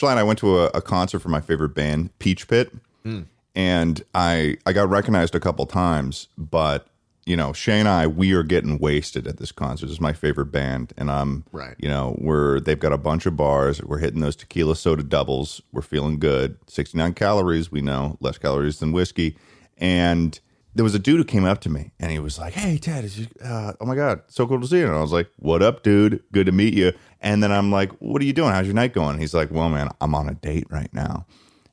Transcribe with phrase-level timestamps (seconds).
[0.00, 3.22] Schlatt and I went to a, a concert for my favorite band, Peach Pit, hmm.
[3.54, 6.86] and I I got recognized a couple times, but
[7.26, 9.86] you know, Shay and I, we are getting wasted at this concert.
[9.86, 11.76] This is my favorite band, and I'm Right.
[11.78, 13.82] You know, we're they've got a bunch of bars.
[13.82, 15.60] We're hitting those tequila soda doubles.
[15.70, 16.56] We're feeling good.
[16.66, 17.70] Sixty nine calories.
[17.70, 19.36] We know less calories than whiskey,
[19.78, 20.40] and.
[20.74, 23.04] There was a dude who came up to me and he was like, "Hey Ted,
[23.04, 25.28] is you, uh, oh my god, so cool to see you." And I was like,
[25.36, 26.22] "What up, dude?
[26.32, 28.52] Good to meet you." And then I'm like, "What are you doing?
[28.52, 31.26] How's your night going?" And He's like, "Well, man, I'm on a date right now."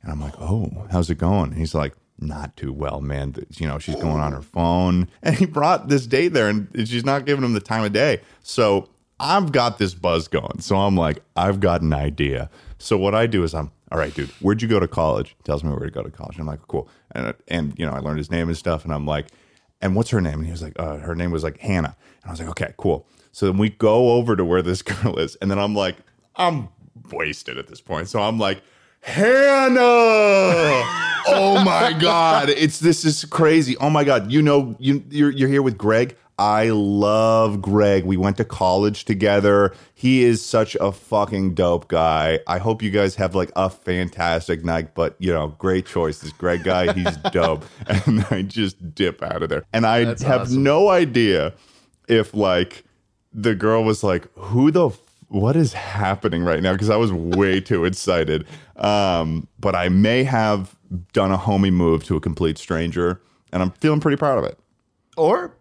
[0.07, 1.51] And I'm like, oh, how's it going?
[1.51, 3.35] And he's like, not too well, man.
[3.57, 5.09] You know, she's going on her phone.
[5.21, 8.21] And he brought this date there and she's not giving him the time of day.
[8.41, 8.89] So
[9.19, 10.61] I've got this buzz going.
[10.61, 12.49] So I'm like, I've got an idea.
[12.77, 15.35] So what I do is I'm, all right, dude, where'd you go to college?
[15.37, 16.37] He tells me where to go to college.
[16.37, 16.89] I'm like, cool.
[17.11, 18.83] And, and, you know, I learned his name and stuff.
[18.83, 19.27] And I'm like,
[19.81, 20.35] and what's her name?
[20.35, 21.95] And he was like, uh, her name was like Hannah.
[22.23, 23.07] And I was like, okay, cool.
[23.31, 25.35] So then we go over to where this girl is.
[25.35, 25.95] And then I'm like,
[26.35, 26.69] I'm
[27.11, 28.09] wasted at this point.
[28.09, 28.61] So I'm like,
[29.01, 29.79] Hannah.
[31.27, 32.49] oh my God.
[32.49, 33.77] It's this is crazy.
[33.77, 34.31] Oh my God.
[34.31, 36.17] You know, you you're you're here with Greg.
[36.39, 38.05] I love Greg.
[38.05, 39.73] We went to college together.
[39.95, 42.39] He is such a fucking dope guy.
[42.45, 44.93] I hope you guys have like a fantastic night.
[44.93, 46.19] But you know, great choice.
[46.19, 47.65] This Greg guy, he's dope.
[47.87, 49.63] And I just dip out of there.
[49.73, 50.61] And I That's have awesome.
[50.63, 51.53] no idea
[52.07, 52.83] if like
[53.33, 57.11] the girl was like, "Who the f- what is happening right now?" Because I was
[57.11, 58.45] way too excited.
[58.75, 60.75] Um, but I may have
[61.13, 63.21] done a homie move to a complete stranger,
[63.51, 64.59] and I'm feeling pretty proud of it.
[65.17, 65.56] Or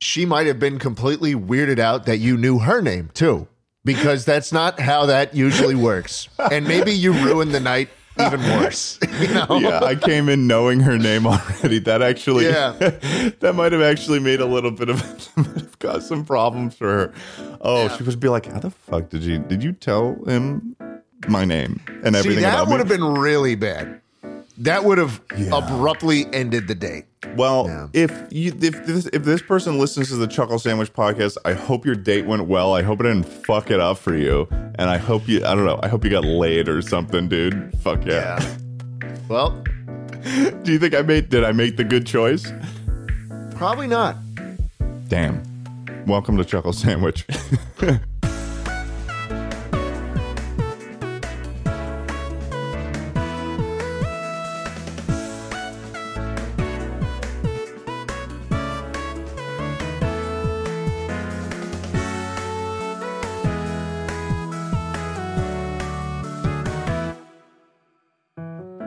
[0.00, 3.46] she might have been completely weirded out that you knew her name too,
[3.84, 6.28] because that's not how that usually works.
[6.50, 8.98] And maybe you ruined the night even worse.
[9.20, 9.58] You know?
[9.60, 11.78] Yeah, I came in knowing her name already.
[11.80, 12.72] That actually, Yeah.
[13.40, 15.00] that might have actually made a little bit of
[15.36, 17.14] have caused some problems for her.
[17.60, 20.74] Oh, she would be like, "How the fuck did you did you tell him
[21.28, 24.00] my name and See, everything?" that would have been really bad.
[24.60, 25.56] That would have Yeah.
[25.56, 27.04] abruptly ended the date.
[27.36, 27.86] Well, Yeah.
[27.92, 31.86] if you if this if this person listens to the Chuckle Sandwich podcast, I hope
[31.86, 32.74] your date went well.
[32.74, 35.64] I hope it didn't fuck it up for you, and I hope you I don't
[35.64, 35.80] know.
[35.82, 37.72] I hope you got laid or something, dude.
[37.82, 38.38] Fuck yeah.
[39.28, 39.62] Well,
[40.64, 42.52] Do you think I made did I make the good choice?
[43.54, 44.16] probably not.
[45.08, 45.42] Damn.
[46.06, 47.26] Welcome to Chuckle Sandwich.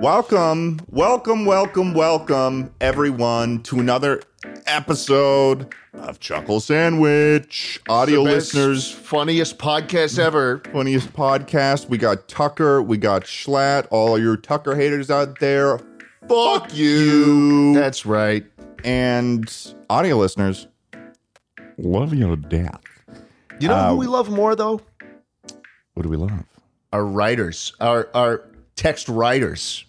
[0.08, 4.22] welcome, welcome, welcome, welcome, everyone, to another
[4.66, 7.80] episode of Chuckle Sandwich.
[7.88, 10.60] Audio best, listeners, funniest podcast ever.
[10.74, 11.88] funniest podcast.
[11.88, 15.80] We got Tucker, we got Schlatt, all your Tucker haters out there.
[16.28, 17.74] Fuck you.
[17.74, 18.46] That's right.
[18.84, 19.50] and
[19.90, 20.68] audio listeners,
[21.78, 22.82] love you to death.
[23.58, 24.82] You know Uh, who we love more though?
[25.94, 26.44] What do we love?
[26.92, 28.44] Our writers, our our
[28.76, 29.86] text writers.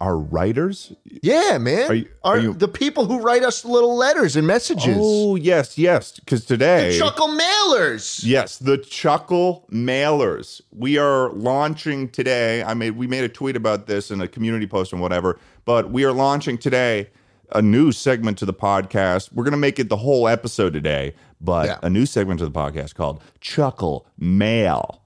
[0.00, 0.92] Our writers?
[1.22, 1.90] Yeah, man.
[1.90, 4.96] Are you- our, are you- the people who write us little letters and messages.
[4.98, 6.12] Oh, yes, yes.
[6.18, 6.92] Because today.
[6.92, 8.24] the Chuckle mailers.
[8.24, 10.60] Yes, the Chuckle mailers.
[10.72, 12.62] We are launching today.
[12.62, 15.90] I made we made a tweet about this in a community post and whatever, but
[15.90, 17.10] we are launching today
[17.52, 19.32] a new segment to the podcast.
[19.34, 21.78] We're going to make it the whole episode today, but Yeah.
[21.82, 25.02] a new segment to the podcast called Chuckle Mail.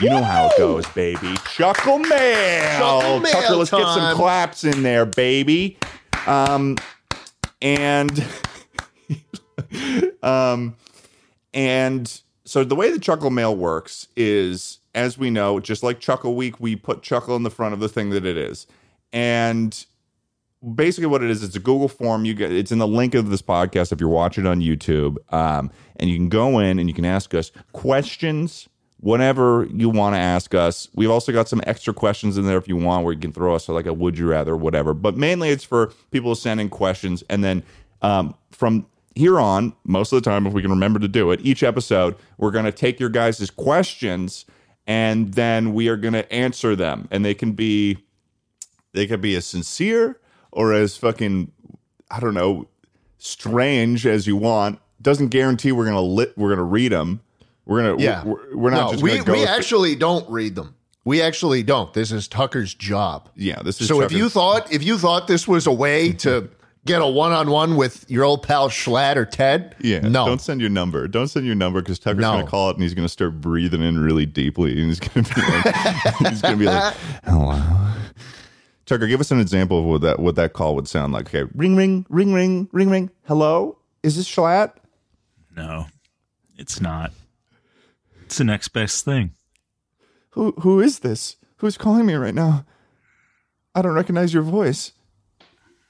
[0.00, 1.34] You know how it goes, baby.
[1.50, 2.78] Chuckle Mail.
[2.78, 5.76] Chuckle Mail Tucker, let's get some claps in there, baby.
[6.26, 6.76] Um
[7.60, 8.24] and
[10.22, 10.76] um
[11.52, 16.34] and so the way the Chuckle Mail works is, as we know, just like Chuckle
[16.34, 18.66] Week, we put Chuckle in the front of the thing that it is.
[19.12, 19.84] And
[20.74, 22.24] basically what it is, it's a Google form.
[22.24, 25.16] You get it's in the link of this podcast if you're watching on YouTube.
[25.32, 28.68] Um, and you can go in and you can ask us questions,
[29.00, 30.88] whatever you want to ask us.
[30.94, 33.54] We've also got some extra questions in there if you want, where you can throw
[33.54, 34.94] us like a would you rather, whatever.
[34.94, 37.22] But mainly it's for people sending questions.
[37.28, 37.62] And then
[38.02, 41.40] um, from here on, most of the time, if we can remember to do it,
[41.42, 44.44] each episode, we're going to take your guys' questions
[44.86, 47.08] and then we are going to answer them.
[47.10, 47.98] And they can be
[48.94, 50.18] they could be as sincere
[50.50, 51.52] or as fucking
[52.10, 52.68] I don't know
[53.18, 54.80] strange as you want.
[55.00, 57.20] Doesn't guarantee we're gonna lit we're gonna read them.
[57.68, 58.24] We're gonna Yeah.
[58.24, 59.32] we're, we're not no, just we, gonna go.
[59.34, 60.74] we with- actually don't read them.
[61.04, 61.92] We actually don't.
[61.94, 63.30] This is Tucker's job.
[63.36, 66.50] yeah, this is So if you thought if you thought this was a way to
[66.84, 69.74] get a one on one with your old pal Schlatt or Ted?
[69.80, 70.00] Yeah.
[70.00, 70.26] No.
[70.26, 71.06] Don't send your number.
[71.08, 72.32] Don't send your number because Tucker's No.
[72.32, 74.72] going to call it and he's going to start breathing in really deeply.
[74.72, 76.94] And he's going to be like, he's going to be like,
[77.24, 77.62] hello.
[78.86, 81.26] Tucker, give us an example of what that what that call would sound like.
[81.34, 83.10] Okay, ring, ring, ring, ring, ring, ring.
[83.24, 84.72] Hello, is this Schlatt?
[85.56, 85.86] No,
[86.56, 87.12] it's not.
[88.28, 89.30] It's the next best thing.
[90.32, 91.36] Who who is this?
[91.56, 92.66] Who's calling me right now?
[93.74, 94.92] I don't recognize your voice.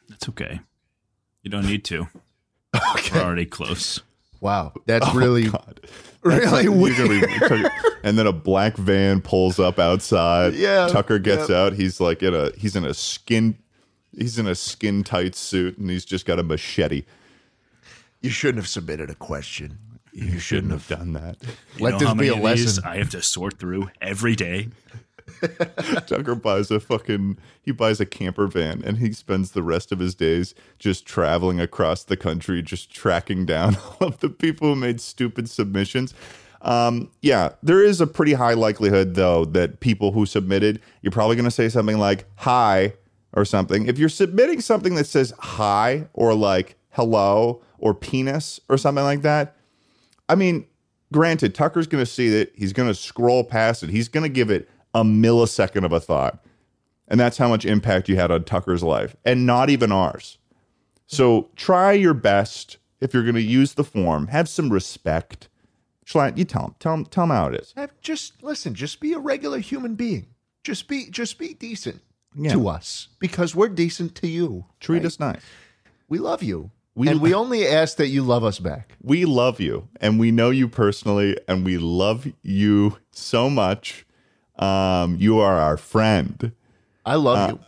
[0.09, 0.61] It's okay.
[1.43, 2.07] You don't need to.
[3.13, 4.03] We're already close.
[4.41, 5.81] Wow, that's oh, really Oh, God.
[6.23, 6.97] really You're weird.
[6.97, 7.71] gonna be- Tucker-
[8.05, 10.55] and then a black van pulls up outside.
[10.55, 11.73] Yeah, Tucker gets out.
[11.73, 13.59] He's like in a he's in a skin
[14.17, 17.03] he's in a skin tight suit and he's just got a machete.
[18.21, 19.79] You shouldn't have submitted a question.
[20.13, 21.37] You shouldn't have done that.
[21.77, 22.85] You Let know this how be a of lesson.
[22.85, 24.69] I have to sort through every day.
[26.07, 29.99] Tucker buys a fucking he buys a camper van and he spends the rest of
[29.99, 34.77] his days just traveling across the country, just tracking down all of the people who
[34.81, 36.15] made stupid submissions.
[36.63, 41.37] Um, yeah, there is a pretty high likelihood though that people who submitted, you're probably
[41.37, 42.95] going to say something like "hi"
[43.33, 43.87] or something.
[43.87, 49.23] If you're submitting something that says "hi" or like "hello" or "penis" or something like
[49.23, 49.55] that,
[50.29, 50.67] I mean,
[51.13, 52.53] granted, Tucker's going to see it.
[52.55, 53.91] He's going to scroll past it.
[53.91, 56.45] He's going to give it a millisecond of a thought.
[57.09, 60.39] And that's how much impact you had on Tucker's life and not even ours.
[61.07, 64.27] So try your best if you're going to use the form.
[64.27, 65.49] Have some respect.
[66.05, 66.75] Schlatt, you tell him.
[66.79, 67.73] Tell him, tell him how it is.
[67.77, 68.75] Have- Just listen.
[68.75, 70.27] Just be a regular human being.
[70.65, 72.03] Just be just be decent
[72.35, 72.53] Yeah.
[72.53, 74.67] to us because we're decent to you.
[74.81, 75.41] Treat us nice.
[76.09, 78.97] We love you, We- and we only ask that you love us back.
[79.03, 84.05] We love you and we know you personally and we love you so much.
[84.59, 86.51] Um, you are our friend.
[87.07, 87.61] I love Uh, you.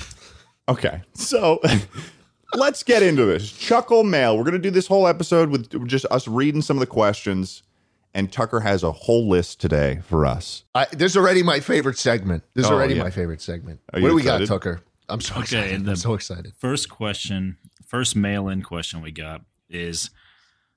[0.66, 1.60] Okay, so
[2.54, 3.52] let's get into this.
[3.52, 4.38] Chuckle mail.
[4.38, 7.62] We're going to do this whole episode with just us reading some of the questions,
[8.14, 10.64] and Tucker has a whole list today for us.
[10.74, 12.44] I, this is already my favorite segment.
[12.54, 13.02] This is Oh, already yeah.
[13.02, 13.80] my favorite segment.
[13.92, 14.48] What do we excited?
[14.48, 14.80] got, Tucker?
[15.08, 15.84] I'm so Okay, excited.
[15.84, 16.54] the- I'm so excited.
[16.58, 20.10] First question, first mail in question we got is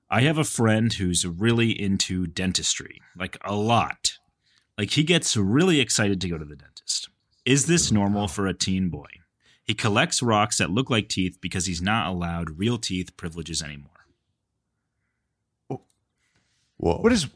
[0.09, 4.13] I have a friend who's really into dentistry, like a lot.
[4.77, 7.09] Like he gets really excited to go to the dentist.
[7.45, 9.07] Is this oh, normal for a teen boy?
[9.63, 13.91] He collects rocks that look like teeth because he's not allowed real teeth privileges anymore.
[16.77, 16.97] Whoa!
[16.99, 17.27] What is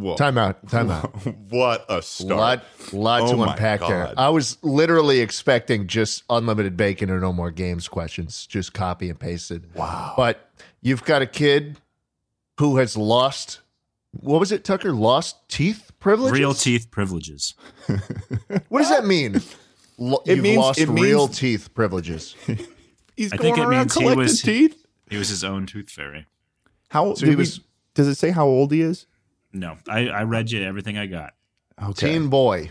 [0.00, 0.16] Whoa!
[0.16, 0.66] time out?
[0.68, 1.10] Time out.
[1.50, 2.30] what a start!
[2.38, 4.14] lot, lot Oh to my unpack there.
[4.16, 9.20] I was literally expecting just unlimited bacon or no more games questions, just copy and
[9.20, 9.74] pasted.
[9.74, 10.14] Wow!
[10.16, 10.50] But
[10.80, 11.78] you've got a kid
[12.58, 13.60] who has lost.
[14.12, 14.92] What was it, Tucker?
[14.92, 16.38] Lost teeth privileges.
[16.38, 17.54] Real teeth privileges.
[18.68, 19.40] What does that mean?
[19.98, 22.34] Lo- It you've means- lost it means- real teeth privileges.
[23.16, 24.86] He's I going think it around means he collecting was- teeth.
[25.10, 26.26] He was his own tooth fairy.
[26.88, 27.14] How?
[27.14, 27.60] So did he we- was-
[27.94, 29.06] does it say how old he is?
[29.52, 31.34] No, I, I read you everything I got.
[31.82, 32.12] Okay.
[32.12, 32.70] Teen boy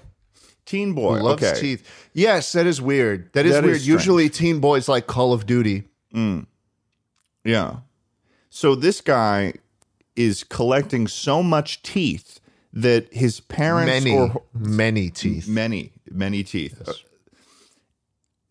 [0.66, 1.22] Teen who boy.
[1.24, 1.60] loves okay.
[1.60, 1.90] teeth.
[2.14, 3.34] Yes, that is weird.
[3.34, 3.82] That is That is weird.
[3.82, 3.88] strange.
[3.88, 5.86] Usually, teen boys like Call of Duty.
[7.44, 7.78] Yeah.
[8.52, 9.54] So this guy
[10.16, 12.40] is collecting so much teeth
[12.72, 15.48] that his parents Many, or many teeth.
[15.48, 16.88] many many teeth.
[16.88, 16.94] Uh,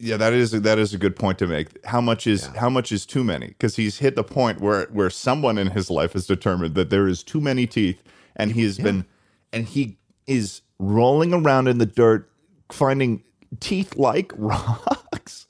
[0.01, 1.85] yeah, that is that is a good point to make.
[1.85, 3.49] How much is how much is too many?
[3.49, 7.07] Because he's hit the point where where someone in his life has determined that there
[7.07, 8.03] is too many teeth,
[8.39, 9.05] and he has been
[9.53, 12.31] and he is rolling around in the dirt
[12.71, 13.23] finding
[13.61, 15.47] teeth like rocks.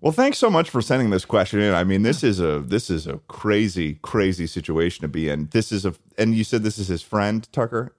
[0.00, 1.74] Well, thanks so much for sending this question in.
[1.74, 5.48] I mean, this is a this is a crazy crazy situation to be in.
[5.52, 7.94] This is a and you said this is his friend Tucker.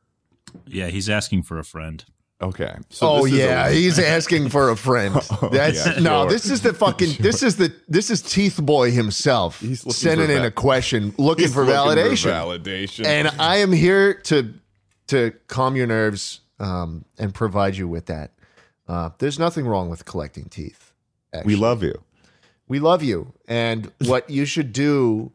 [0.65, 2.03] Yeah, he's asking for a friend.
[2.41, 2.73] Okay.
[2.89, 5.13] So oh this is yeah, he's asking for a friend.
[5.51, 6.25] That's yeah, no.
[6.27, 7.15] This is the fucking.
[7.19, 7.73] This is the.
[7.87, 11.75] This is Teeth Boy himself He's sending for in va- a question, looking for looking
[12.03, 12.31] validation.
[12.31, 13.05] validation.
[13.05, 14.53] and I am here to
[15.07, 18.31] to calm your nerves um, and provide you with that.
[18.87, 20.93] Uh, there's nothing wrong with collecting teeth.
[21.45, 21.93] we love you.
[22.67, 23.33] We love you.
[23.47, 25.31] And what you should do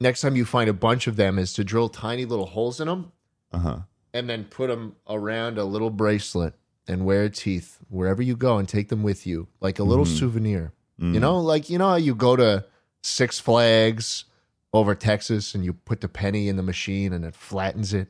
[0.00, 2.86] next time you find a bunch of them is to drill tiny little holes in
[2.88, 3.12] them
[3.52, 3.78] Uh huh.
[4.16, 6.54] And then put them around a little bracelet
[6.88, 10.16] and wear teeth wherever you go and take them with you like a little Mm-hmm.
[10.16, 10.72] souvenir.
[11.00, 11.14] Mm.
[11.14, 12.64] You know, like you know how you go to
[13.02, 14.24] Six Flags
[14.72, 18.08] over Texas and you put the penny in the machine and it flattens it,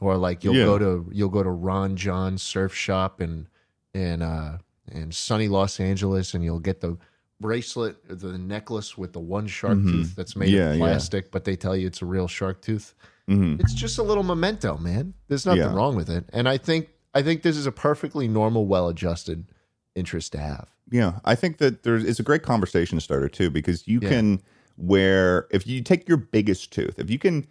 [0.00, 0.64] or like you'll Yeah.
[0.64, 3.46] go to you'll go to Ron Jon Surf Shop in
[3.94, 4.58] in uh,
[4.90, 6.96] in sunny Los Angeles and you'll get the
[7.40, 10.56] bracelet, the necklace with the one shark tooth that's made Mm-hmm.
[10.56, 10.82] Yeah, of yeah.
[10.84, 12.94] plastic, but they tell you it's a real shark tooth.
[13.28, 13.58] Mhm.
[13.60, 15.14] It's just a little memento, man.
[15.28, 15.74] There's nothing Yeah.
[15.74, 19.46] wrong with it, and I think I think this is a perfectly normal, well-adjusted
[19.94, 20.68] interest to have.
[20.90, 24.08] Yeah, I think that there's it's a great conversation starter too because you Yeah.
[24.10, 24.42] can
[24.76, 27.46] where if you take your biggest tooth, if you can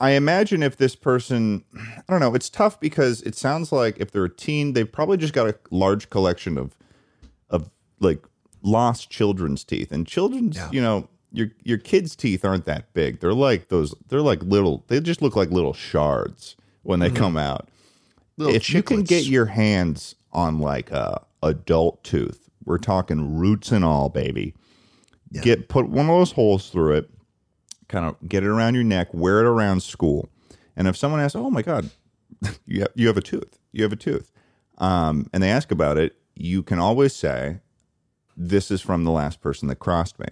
[0.00, 4.12] I imagine if this person I don't know, it's tough because it sounds like if
[4.12, 6.76] they're a teen, they've probably just got a large collection of
[7.50, 8.22] of like
[8.62, 9.90] lost children's teeth.
[9.90, 10.70] And children's, Yeah.
[10.70, 13.20] you know, your your kids' teeth aren't that big.
[13.20, 17.36] They're like those they're like little they just look like little shards when they come
[17.36, 17.68] out
[18.38, 23.72] Little if you can get your hands on like a adult tooth, we're talking roots
[23.72, 24.54] and all, baby.
[25.42, 27.10] Get put one of those holes through it,
[27.88, 30.28] kind of get it around your neck, wear it around school,
[30.76, 31.90] and if someone asks, "Oh my God,
[32.66, 34.30] you have, you have a tooth, you have a tooth,"
[34.78, 37.58] um, and they ask about it, you can always say,
[38.36, 40.28] "This is from the last person that crossed me,"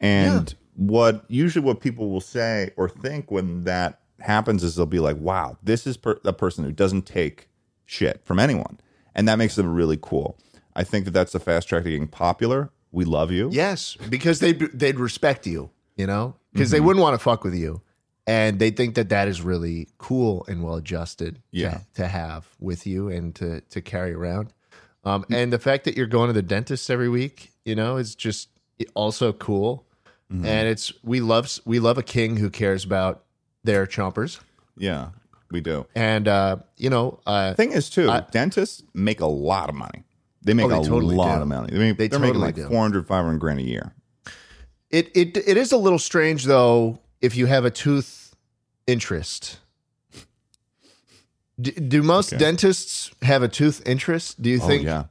[0.00, 4.98] and what usually what people will say or think when that happens is they'll be
[5.00, 7.48] like, "Wow, this is per- a person who doesn't take
[7.86, 8.78] shit from anyone,"
[9.14, 10.38] and that makes them really cool.
[10.74, 12.70] I think that that's the fast track to getting popular.
[12.92, 13.50] We love you.
[13.52, 16.72] Yes, because they they'd respect you, you know, because Mm-hmm.
[16.76, 17.82] they wouldn't want to fuck with you,
[18.26, 21.40] and they think that that is really cool and well adjusted.
[21.50, 21.70] Yeah.
[21.70, 24.52] to, to have with you and to to carry around.
[25.04, 25.36] Um, Mm.
[25.36, 28.48] and the fact that you're going to the dentist every week, you know, is just
[28.94, 29.86] also cool.
[30.32, 30.46] Mm-hmm.
[30.46, 33.24] And it's we love we love a king who cares about
[33.64, 34.40] their chompers,
[34.76, 35.08] Yeah,
[35.50, 35.86] we do.
[35.94, 40.04] and uh, you know, uh, Thing is, too, I- dentists make a lot of money.
[40.42, 41.42] They make Oh, they a totally lot do.
[41.42, 41.72] of money.
[41.72, 42.66] They make, They they're making like do.
[42.68, 43.92] 400, 500 grand a year.
[44.88, 48.34] It it it is a little strange though if you have a tooth
[48.86, 49.58] interest.
[51.60, 52.38] Do, do most Okay.
[52.38, 54.40] dentists have a tooth interest?
[54.40, 54.82] Do you think?
[54.84, 55.04] oh, yeah.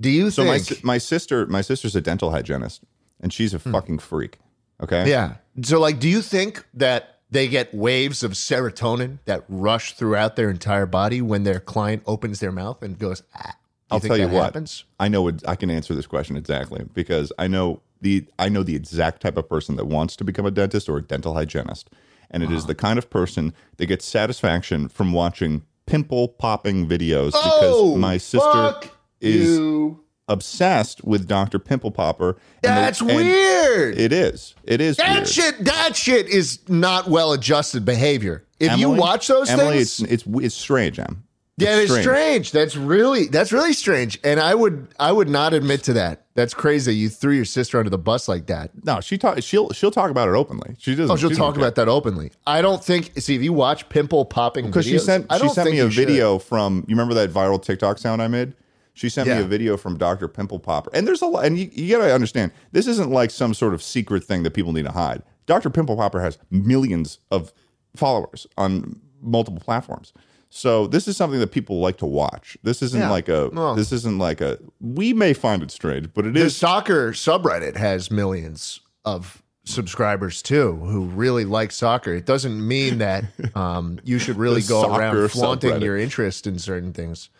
[0.00, 0.78] Do you So my think?
[0.80, 2.82] si- my sister my sister's a dental hygienist,
[3.20, 4.38] and she's a fucking freak.
[4.84, 5.08] Okay.
[5.10, 5.34] Yeah.
[5.62, 10.50] So like, do you think that they get waves of serotonin that rush throughout their
[10.50, 13.22] entire body when their client opens their mouth and goes?
[13.34, 13.56] Ah.
[13.90, 14.44] I'll tell you what.
[14.44, 14.84] happens?
[14.98, 18.74] I know I can answer this question exactly because I know the I know the
[18.74, 21.90] exact type of person that wants to become a dentist or a dental hygienist,
[22.30, 27.32] and it is the kind of person that gets satisfaction from watching pimple popping videos
[27.34, 30.03] Oh, because my sister is you.
[30.28, 31.58] Obsessed with Dr.
[31.58, 32.30] Pimple Popper.
[32.30, 33.98] and the- That's weird.
[33.98, 34.54] It is.
[34.64, 35.28] It is that weird.
[35.28, 35.64] shit.
[35.64, 38.44] That shit is not well adjusted behavior.
[38.60, 41.24] If you watch those Emily, things, it's it's it's strange, Em.
[41.56, 42.50] Yeah, it's strange.
[42.50, 44.18] That's really that's really strange.
[44.24, 46.22] And I would I would not admit to that.
[46.34, 46.96] That's crazy.
[46.96, 48.70] You threw your sister under the bus like that.
[48.84, 49.40] No, she talk.
[49.42, 50.74] She'll she'll talk about it openly.
[50.78, 51.12] She doesn't.
[51.12, 52.32] Oh, she'll she talk about that openly.
[52.46, 53.12] I don't think.
[53.20, 56.08] See, if you watch pimple popping because she sent she sent me a you should.
[56.08, 58.54] video from you remember that viral TikTok sound I made.
[58.94, 60.28] She sent me a video from Dr.
[60.28, 61.44] Pimple Popper, and there's a lot.
[61.44, 64.72] And you, you gotta understand, this isn't like some sort of secret thing that people
[64.72, 65.22] need to hide.
[65.46, 65.68] Dr.
[65.68, 67.52] Pimple Popper has millions of
[67.96, 70.12] followers on multiple platforms.
[70.48, 72.56] So this is something that people like to watch.
[72.62, 73.10] This isn't Yeah.
[73.10, 73.50] like a.
[73.76, 74.58] This isn't like a.
[74.80, 76.56] We may find it strange, but it The is.
[76.56, 82.12] soccer subreddit has millions of subscribers too who really like soccer.
[82.14, 83.24] It doesn't mean that
[83.56, 85.82] um, you should really go around flaunting subreddit.
[85.82, 87.30] your interest in certain things.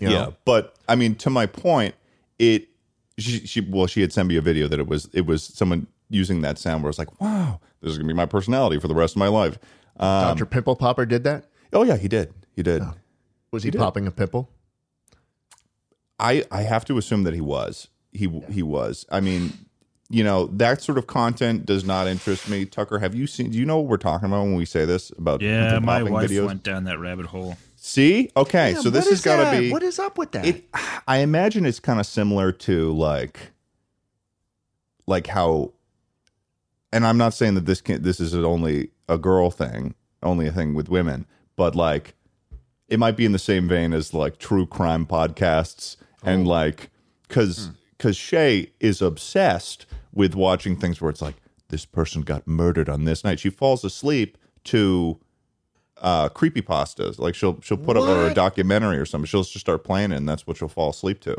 [0.00, 0.14] You know?
[0.14, 1.94] Yeah, but I mean, to my point,
[2.38, 2.68] it
[3.18, 5.86] she, she well, she had sent me a video that it was it was someone
[6.08, 8.88] using that sound where I was like, wow, this is gonna be my personality for
[8.88, 9.58] the rest of my life.
[9.98, 10.46] Um, Dr.
[10.46, 11.44] Pimple Popper did that.
[11.72, 12.82] oh yeah, he did, he did.
[13.52, 14.48] Was he, popping a pimple?
[16.18, 19.06] I I have to assume that he was he he was.
[19.10, 19.52] I mean.
[20.12, 22.64] You know that sort of content does not interest me.
[22.64, 23.50] Tucker, have you seen?
[23.50, 26.28] Do you know what we're talking about when we say this about Yeah, my wife
[26.28, 26.46] videos?
[26.46, 27.56] went down that rabbit hole.
[27.82, 29.72] See, okay, so this has got to be.
[29.72, 30.44] What is up with that?
[30.46, 30.68] it
[31.06, 33.52] i imagine it's kind of similar to like
[35.06, 35.72] like how
[36.92, 40.52] and i'm not saying that this can this is only a girl thing only a
[40.52, 42.14] thing with women but like
[42.88, 46.90] it might be in the same vein as like true crime podcasts and like
[47.26, 48.22] because because hmm.
[48.22, 51.36] shay is obsessed with watching things where it's like
[51.68, 55.18] this person got murdered on this night she falls asleep to
[56.00, 59.84] uh creepy pastas like she'll she'll put up a documentary or something she'll just start
[59.84, 61.36] playing it and that's what she'll fall asleep to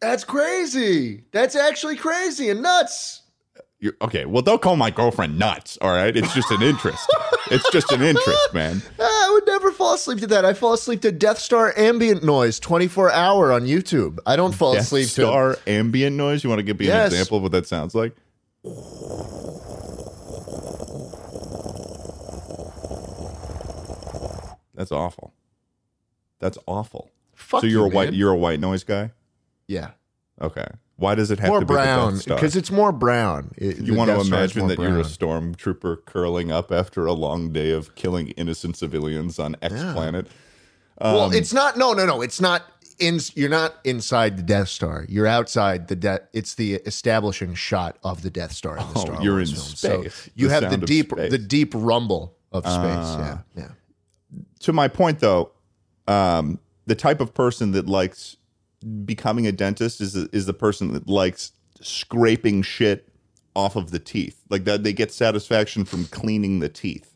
[0.00, 1.24] That's crazy.
[1.32, 3.22] That's actually crazy and nuts.
[3.80, 7.06] You're, okay well don't call my girlfriend nuts all right it's just an interest
[7.50, 10.44] it's just an interest man Ah, I would never fall asleep to that.
[10.46, 14.18] I fall asleep to Death Star ambient noise 24 hour on YouTube.
[14.24, 17.12] I don't fall asleep to Star ambient noise you want to give me Yes.
[17.12, 18.14] an example of what that sounds like
[24.74, 25.32] that's awful
[26.40, 28.14] that's awful Fuck so you're you, a white man.
[28.18, 29.10] you're a white noise guy.
[29.66, 29.90] Yeah.
[30.40, 30.66] okay
[30.96, 33.52] why does it have More to be brown because it's more brown.
[33.56, 37.04] It- You want to Death Star is imagine that you're a stormtrooper curling up after
[37.06, 39.92] a long day of killing innocent civilians on X Yeah.
[39.92, 40.28] planet.
[41.00, 41.76] well, Um, it's not.
[41.76, 42.22] No, no, no.
[42.22, 42.62] It's not.
[43.00, 45.04] in you're not inside the Death Star.
[45.08, 46.20] You're outside the death.
[46.32, 49.56] It's the establishing shot of the Death Star in the Oh, Star you're Wars in
[49.56, 50.02] film.
[50.04, 50.14] space.
[50.14, 52.72] So you The have the deep the deep rumble of space.
[52.78, 53.42] Ah.
[53.56, 53.68] yeah, yeah.
[54.64, 55.50] To my point though,
[56.08, 58.36] um, the type of person that likes
[59.04, 63.08] becoming a dentist is is the person that likes scraping shit
[63.54, 64.40] off of the teeth.
[64.48, 67.12] Like that they get satisfaction from cleaning the teeth.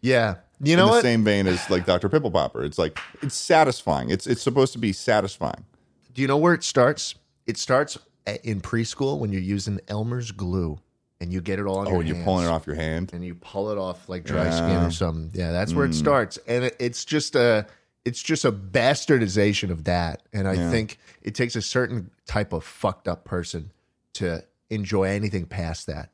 [0.00, 0.36] Yeah.
[0.60, 1.02] You know in the what?
[1.02, 2.08] same vein as like Dr.
[2.08, 2.64] Pimple Popper.
[2.64, 4.10] It's like it's satisfying.
[4.10, 5.64] It's it's supposed to be satisfying.
[6.12, 7.14] Do you know where it starts?
[7.46, 7.96] It starts
[8.42, 10.80] in preschool when you're using Elmer's glue
[11.20, 13.10] and you get it all on Oh, your and you're pulling it off your hand.
[13.12, 15.30] and you pull it off like dry skin or something.
[15.38, 15.94] Yeah, that's where it Mm.
[15.94, 17.66] starts, and it, it's just a
[18.04, 20.22] it's just a bastardization of that.
[20.32, 20.70] And I Yeah.
[20.70, 23.70] think it takes a certain type of fucked up person
[24.14, 26.10] to enjoy anything past that.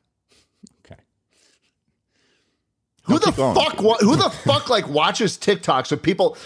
[0.84, 1.00] Okay.
[3.04, 3.80] Who No, the fuck?
[3.80, 6.36] Wa- who the fuck like watches TikToks of people,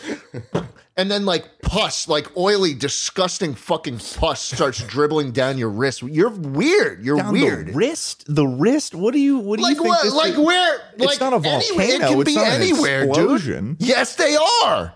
[0.99, 6.02] and then like pus, like oily, disgusting fucking pus starts dribbling down your wrist.
[6.02, 7.02] You're weird.
[7.05, 7.69] You're Down weird.
[7.69, 8.25] The wrist?
[8.28, 8.95] The wrist?
[8.95, 10.12] What do you what do like you think what?
[10.12, 10.38] Like is?
[10.38, 10.81] where?
[10.97, 11.87] It's like not a anywhere.
[11.87, 11.95] volcano.
[11.95, 13.75] It can It's be anywhere, explosion.
[13.75, 13.88] dude.
[13.88, 14.93] Yes, they are.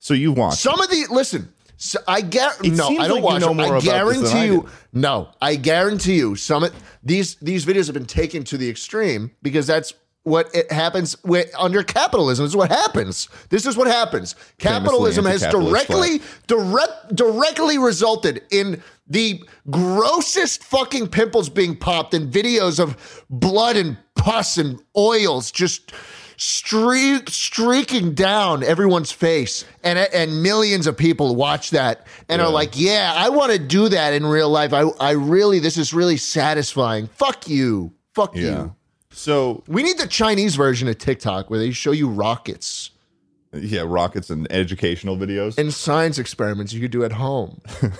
[0.00, 1.50] So you want Some of the listen.
[1.76, 2.88] So I get It no.
[2.88, 3.56] I don't like you watch know them.
[3.56, 3.94] more I about this than
[4.24, 4.68] guarantee I you.
[4.92, 6.36] No, I guarantee you.
[6.36, 9.92] Some of these these videos have been taken to the extreme because that's
[10.24, 12.44] what it happens with, under capitalism.
[12.44, 13.28] This is what happens.
[13.50, 14.34] This is what happens.
[14.58, 22.80] Capitalism has directly direct directly resulted in the grossest fucking pimples being popped and videos
[22.80, 25.92] of blood and pus and oils just
[26.36, 32.70] streak streaking down everyone's face and and millions of people watch that and are like
[32.74, 36.16] yeah i want to do that in real life i i really this is really
[36.16, 38.42] satisfying fuck you fuck Yeah.
[38.42, 38.74] you
[39.14, 42.90] So we need the chinese version of tiktok where they show you rockets
[43.52, 45.56] yeah, rockets and educational videos.
[45.58, 47.60] and science experiments you could do at home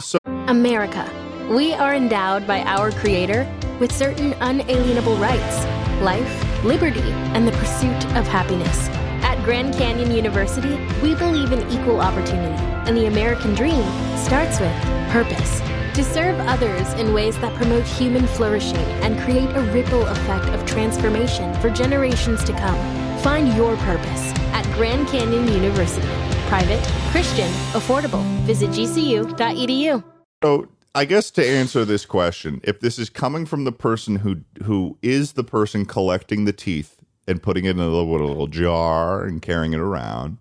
[0.00, 1.08] so- America.
[1.50, 3.50] We are endowed by our Creator
[3.80, 5.64] with certain unalienable rights
[6.02, 7.00] life, liberty,
[7.34, 8.88] and the pursuit of happiness.
[9.22, 13.84] At Grand Canyon University, we believe in equal opportunity, and the American dream
[14.16, 14.72] starts with
[15.10, 15.60] purpose.
[15.94, 20.64] To serve others in ways that promote human flourishing and create a ripple effect of
[20.64, 22.78] transformation for generations to come.
[23.18, 26.06] Find your purpose at Grand Canyon University.
[26.46, 28.22] Private, Christian, affordable.
[28.42, 30.04] Visit gcu.edu.
[30.44, 34.42] So I guess to answer this question, if this is coming from the person who
[34.62, 39.24] who is the person collecting the teeth and putting it in a little, little jar
[39.24, 40.38] and carrying it around,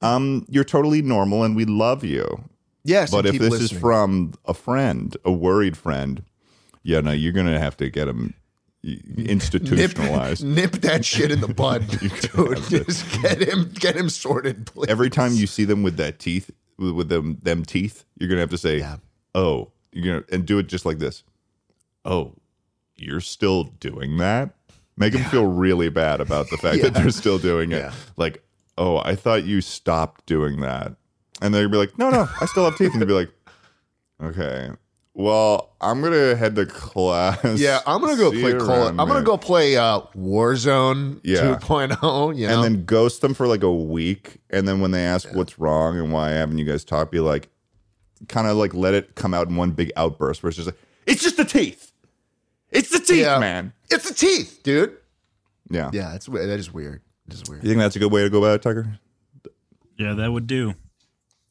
[0.00, 2.48] um, you're totally normal and we love you.
[2.84, 6.22] Yes But if this is from a friend, a worried friend,
[6.82, 8.34] yeah, no, you're gonna have to get him
[9.16, 10.44] institutionalized.
[10.44, 12.62] nip that shit in the bud, dude.
[12.68, 14.88] Just get him, get him sorted, please.
[14.88, 18.50] Every time you see them with that teeth, with, them them teeth, you're gonna have
[18.50, 18.96] to say, Yeah.
[19.34, 21.24] "Oh," you're gonna and do it just like this.
[22.04, 22.34] Oh,
[22.96, 24.54] you're still doing that?
[24.96, 27.78] Make them feel really bad about the fact that they're still doing it.
[27.78, 27.92] Yeah.
[28.16, 28.42] Like,
[28.76, 30.94] oh, I thought you stopped doing that,
[31.40, 33.30] and they'd be like, "No, no, I still have teeth," and they'd be like,
[34.22, 34.70] "Okay."
[35.14, 37.58] Well, I'm gonna head to class.
[37.58, 38.70] Yeah, I'm gonna go See play Call.
[38.70, 41.58] around, I'm gonna go play uh, Warzone Yeah.
[41.58, 42.36] 2.0.
[42.36, 45.28] You know, and then ghost them for like a week and then when they ask
[45.34, 47.48] what's wrong and why haven't you guys talked be like
[48.28, 50.78] kind of like let it come out in one big outburst where it's just like
[51.06, 51.90] it's just the teeth
[52.70, 53.38] it's the teeth Yeah.
[53.40, 54.96] man it's the teeth, dude.
[55.68, 55.90] yeah.
[55.92, 57.02] Yeah, it's that is weird.
[57.26, 57.64] It is weird.
[57.64, 59.00] you think that's a good way to go about it tucker
[59.96, 60.74] Yeah, that would do.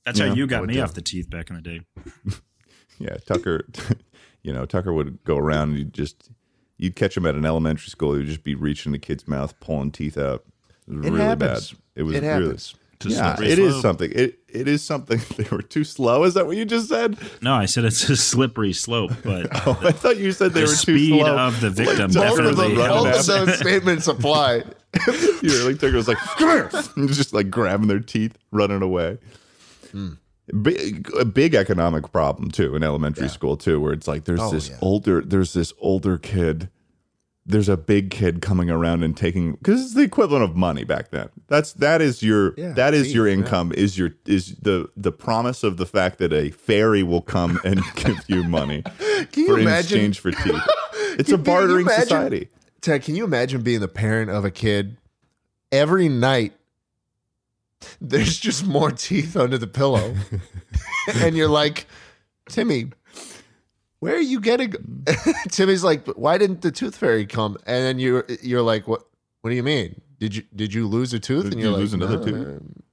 [0.07, 0.81] That's Yeah, how you got me do.
[0.81, 1.81] off the teeth back in the day.
[2.99, 3.65] yeah tucker
[4.41, 6.29] you know tucker would go around and you'd just
[6.77, 9.91] you'd catch him at an elementary school he'd just be reaching the kid's mouth pulling
[9.91, 10.43] teeth out
[10.87, 11.71] it was It really happens.
[11.71, 12.75] bad it was It really happens.
[13.01, 13.81] To yeah slippery it is slope.
[13.83, 17.17] something it, it is something they were too slow is that what you just said
[17.43, 20.65] No, I said it's a slippery slope, but oh i thought you said they the
[20.65, 22.77] were too speed slow of the victim Tucker Both of, was them, definitely.
[22.77, 24.63] running both after- of those statements apply.
[25.43, 29.19] Yeah, like Tucker was like, "Come here," and just like grabbing their teeth, running away.
[30.61, 34.49] Big, a big economic problem too in elementary school too, where it's like there's Oh,
[34.51, 34.77] this yeah.
[34.81, 36.69] older, there's this older kid.
[37.45, 41.11] There's a big kid coming around and taking because it's the equivalent of money back
[41.11, 41.29] then.
[41.47, 43.33] That's that is your Yeah, that is your yeah.
[43.35, 47.59] income is your is the the promise of the fact that a fairy will come
[47.65, 48.83] and give you money
[49.31, 49.97] Can you for in imagine?
[49.99, 50.61] exchange for teeth.
[51.19, 52.49] It's a bartering imagine- society.
[52.79, 54.97] Ted, can you imagine being the parent of a kid
[55.71, 56.53] every night?
[58.01, 60.15] There's just more teeth under the pillow,
[61.15, 61.87] and you're like,
[62.49, 62.91] Timmy,
[63.99, 64.73] where are you getting?
[65.49, 67.57] Timmy's like, why didn't the tooth fairy come?
[67.65, 69.03] And then you're you're like, what?
[69.41, 70.01] What do you mean?
[70.19, 71.43] Did you did you lose a tooth?
[71.43, 72.83] Did and you you're lose another "No, tooth?" man."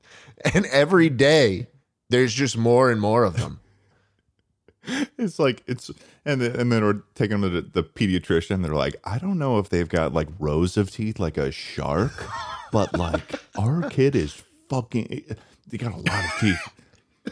[0.52, 1.68] and every day
[2.10, 3.60] there's just more and more of them.
[5.18, 5.90] It's like it's
[6.26, 8.62] and then, and then we're taking them to the, the pediatrician.
[8.62, 12.12] They're like, I don't know if they've got like rows of teeth like a shark,
[12.70, 14.42] but like our kid is
[14.74, 15.24] fucking.
[15.30, 15.34] Eh,
[15.68, 16.68] they got a lot of teeth.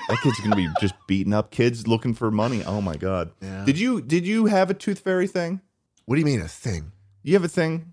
[0.08, 2.64] That kid's gonna be just beating up kids looking for money.
[2.64, 3.30] Oh my god!
[3.40, 3.64] Yeah.
[3.64, 5.60] Did you did you have a tooth fairy thing?
[6.06, 6.92] What do you mean a thing?
[7.22, 7.92] You have a thing?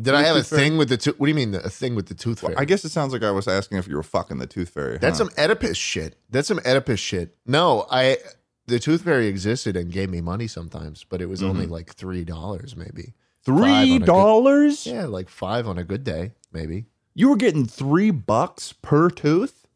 [0.00, 0.62] Did I have a Tooth fairy?
[0.62, 1.18] thing with the tooth?
[1.18, 2.54] What do you mean a thing with the tooth fairy?
[2.56, 4.98] I guess it sounds like I was asking if you were fucking the tooth fairy.
[4.98, 5.26] That's huh?
[5.26, 6.16] some Oedipus shit.
[6.28, 7.34] That's some Oedipus shit.
[7.46, 8.18] No, I
[8.66, 11.72] the tooth fairy existed and gave me money sometimes, but it was only mm-hmm.
[11.72, 13.14] like three dollars maybe.
[13.42, 14.86] Three dollars.
[14.86, 16.86] Yeah, like five on a good day, maybe.
[17.18, 19.66] You were getting three bucks per tooth.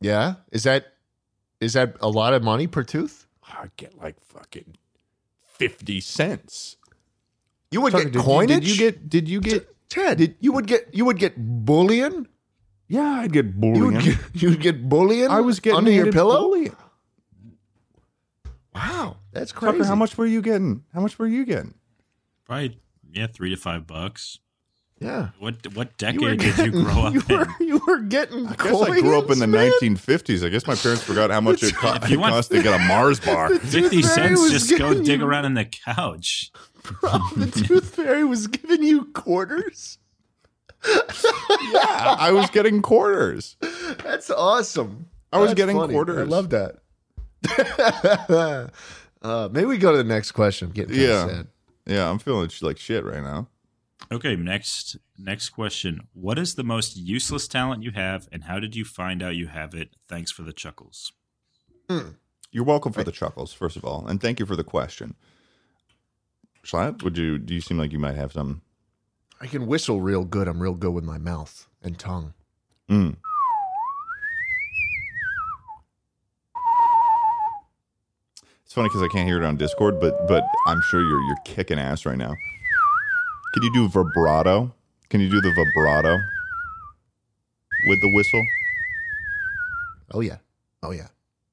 [0.00, 0.86] Yeah, is that
[1.60, 3.26] is that a lot of money per tooth?
[3.46, 4.76] I get like fucking
[5.40, 6.76] fifty cents.
[7.70, 8.48] You would Tucker, get did you- coinage.
[8.64, 9.08] Did you get?
[9.08, 9.70] Did you get?
[9.88, 10.34] Ted?
[10.40, 12.26] you would get you would get bullion.
[12.88, 13.94] Yeah, I'd get You bullion.
[13.94, 15.30] would get, you would get bullion.
[15.30, 16.40] I was getting under your pillow.
[16.48, 16.74] bullion.
[18.74, 19.78] Wow, that's crazy.
[19.78, 20.82] Tucker, how much were you getting?
[20.92, 21.74] How much were you getting?
[22.44, 22.80] Probably
[23.12, 24.40] yeah, three to five bucks.
[25.00, 27.46] Yeah, What what You decade did you grow up you in?
[27.68, 28.46] you were getting.
[28.46, 29.70] I guess I grew up in the man.
[29.82, 30.46] 1950s.
[30.46, 32.84] I guess my parents forgot how much it, co- it want- cost to get a
[32.84, 33.50] Mars bar.
[33.58, 36.52] Fifty cents, just go dig you- around in the couch.
[36.84, 39.98] Bro, the tooth fairy was giving you quarters.
[40.86, 40.96] Yeah,
[42.18, 43.56] I was getting quarters.
[44.02, 45.06] That's awesome.
[45.32, 45.92] I was That's getting funny.
[45.92, 46.18] quarters.
[46.18, 46.76] I love that.
[49.22, 50.68] uh, maybe we go to the next question.
[50.68, 51.26] I'm getting Yeah.
[51.26, 51.46] sad.
[51.86, 53.48] Yeah, I'm feeling like shit right now.
[54.12, 56.08] Okay, next next question.
[56.12, 59.46] What is the most useless talent you have, and how did you find out you
[59.46, 59.96] have it?
[60.08, 61.12] Thanks for the chuckles.
[62.50, 65.14] You're welcome for the chuckles, first of all, and thank you for the question.
[66.64, 67.38] Schlatt, would you?
[67.38, 68.62] Do you seem like you might have some?
[69.40, 70.48] I can whistle real good.
[70.48, 72.34] I'm real good with my mouth and tongue.
[72.88, 73.16] Mm.
[78.64, 81.36] It's funny because I can't hear it on Discord, but but I'm sure you're you're
[81.44, 82.34] kicking ass right now.
[83.54, 84.74] Can you do vibrato?
[85.10, 86.18] Can you do the vibrato
[87.86, 88.44] with the whistle?
[90.12, 90.38] Oh yeah,
[90.82, 91.06] oh yeah.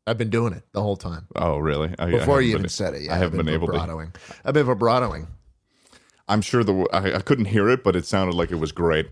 [0.07, 1.93] I've been doing it the whole time Oh, really?
[1.99, 3.03] I, I before you been- even said it.
[3.03, 3.73] Yeah, I haven't I've been able to.
[3.73, 4.15] vibratoing.
[4.43, 5.27] I've been vibratoing.
[6.27, 9.07] I'm sure the I, I couldn't hear it, but it sounded like it was great.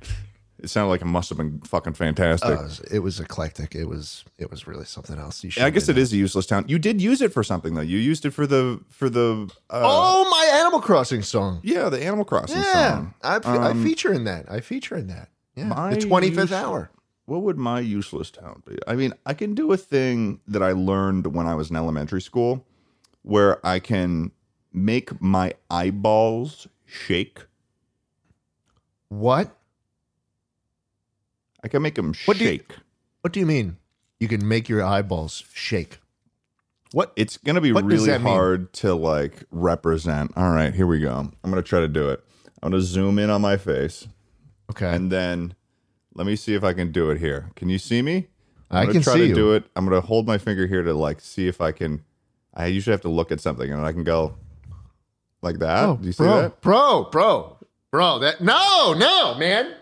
[0.61, 2.49] It sounded like it must have been fucking fantastic.
[2.49, 3.75] Uh, it, was, eclectic.
[3.75, 5.41] It was it was really something else.
[5.43, 5.51] You.
[5.55, 6.65] Yeah, I guess it is a useless town.
[6.67, 7.81] You did use it for something though.
[7.81, 11.61] You used it for the for the uh, oh, my Animal Crossing song.
[11.63, 13.13] yeah the Animal Crossing Yeah, song.
[13.23, 14.51] I, I Um, feature in that.
[14.51, 15.29] I feature in that.
[15.55, 16.91] Yeah, My the twenty fifth hour.
[17.25, 18.77] What would my useless town be?
[18.87, 22.21] I mean, I can do a thing that I learned when I was in elementary
[22.21, 22.65] school,
[23.21, 24.31] where I can
[24.73, 27.41] make my eyeballs shake.
[29.09, 29.55] What?
[31.63, 32.71] I can make them What do you- shake.
[33.21, 33.77] What do you mean?
[34.19, 35.99] You can make your eyeballs shake.
[36.91, 37.13] What?
[37.15, 38.33] it's gonna be What really that mean?
[38.33, 40.31] hard to like represent.
[40.35, 41.11] All right, here we go.
[41.43, 42.23] I'm gonna try to do it.
[42.63, 44.07] I'm gonna zoom in on my face,
[44.71, 44.93] Okay.
[44.93, 45.53] and then
[46.15, 47.51] let me see if I can do it here.
[47.55, 48.27] Can you see me?
[48.71, 49.35] I'm I can try see to you.
[49.35, 49.65] do it.
[49.75, 52.03] I'm gonna hold my finger here to like see if I can.
[52.55, 54.35] I usually have to look at something, and I can go
[55.43, 55.85] like that.
[55.87, 56.61] Oh, do you see bro, that?
[56.61, 57.57] bro, bro,
[57.91, 58.19] bro.
[58.19, 59.75] That no, no, man.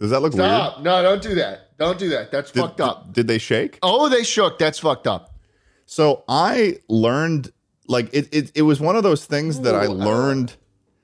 [0.00, 0.80] Does that look Stop.
[0.82, 1.76] No, don't do that.
[1.78, 2.30] Don't do that.
[2.30, 2.66] That's weird?
[2.68, 3.12] fucked up.
[3.12, 3.78] Did they shake?
[3.82, 4.58] Oh, they shook.
[4.58, 5.34] That's fucked up.
[5.86, 7.52] So I learned
[7.86, 8.28] like it.
[8.34, 10.56] It, it was one of those things that I Ooh, I don't- learned.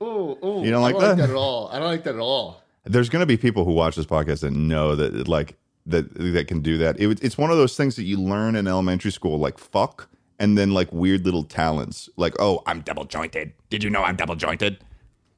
[0.03, 0.61] Ooh, ooh.
[0.63, 1.17] You don't like I don't like that?
[1.17, 1.69] that at all.
[1.71, 2.61] I don't like that at all.
[2.85, 6.47] There's going to be people who watch this podcast that know that like that that
[6.47, 6.99] can do that.
[6.99, 10.57] It, it's one of those things that you learn in elementary school, like fuck, and
[10.57, 13.53] then like weird little talents, like oh, I'm double jointed.
[13.69, 14.79] Did you know I'm double jointed?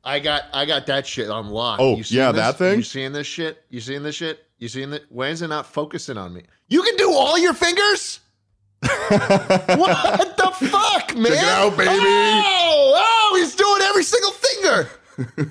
[0.04, 1.80] I got I got that shit on lock.
[1.82, 2.42] Oh, You yeah, this?
[2.42, 2.78] that thing?
[2.80, 3.64] You seeing this shit?
[3.70, 4.46] You seeing this shit?
[4.60, 5.04] You seeing that?
[5.10, 6.44] When's it not focusing on me?
[6.68, 8.20] You can do all your fingers?
[8.82, 11.32] what the fuck, man?
[11.32, 11.90] it out, baby.
[11.92, 12.94] Oh,
[13.32, 14.90] oh, he's doing every single finger.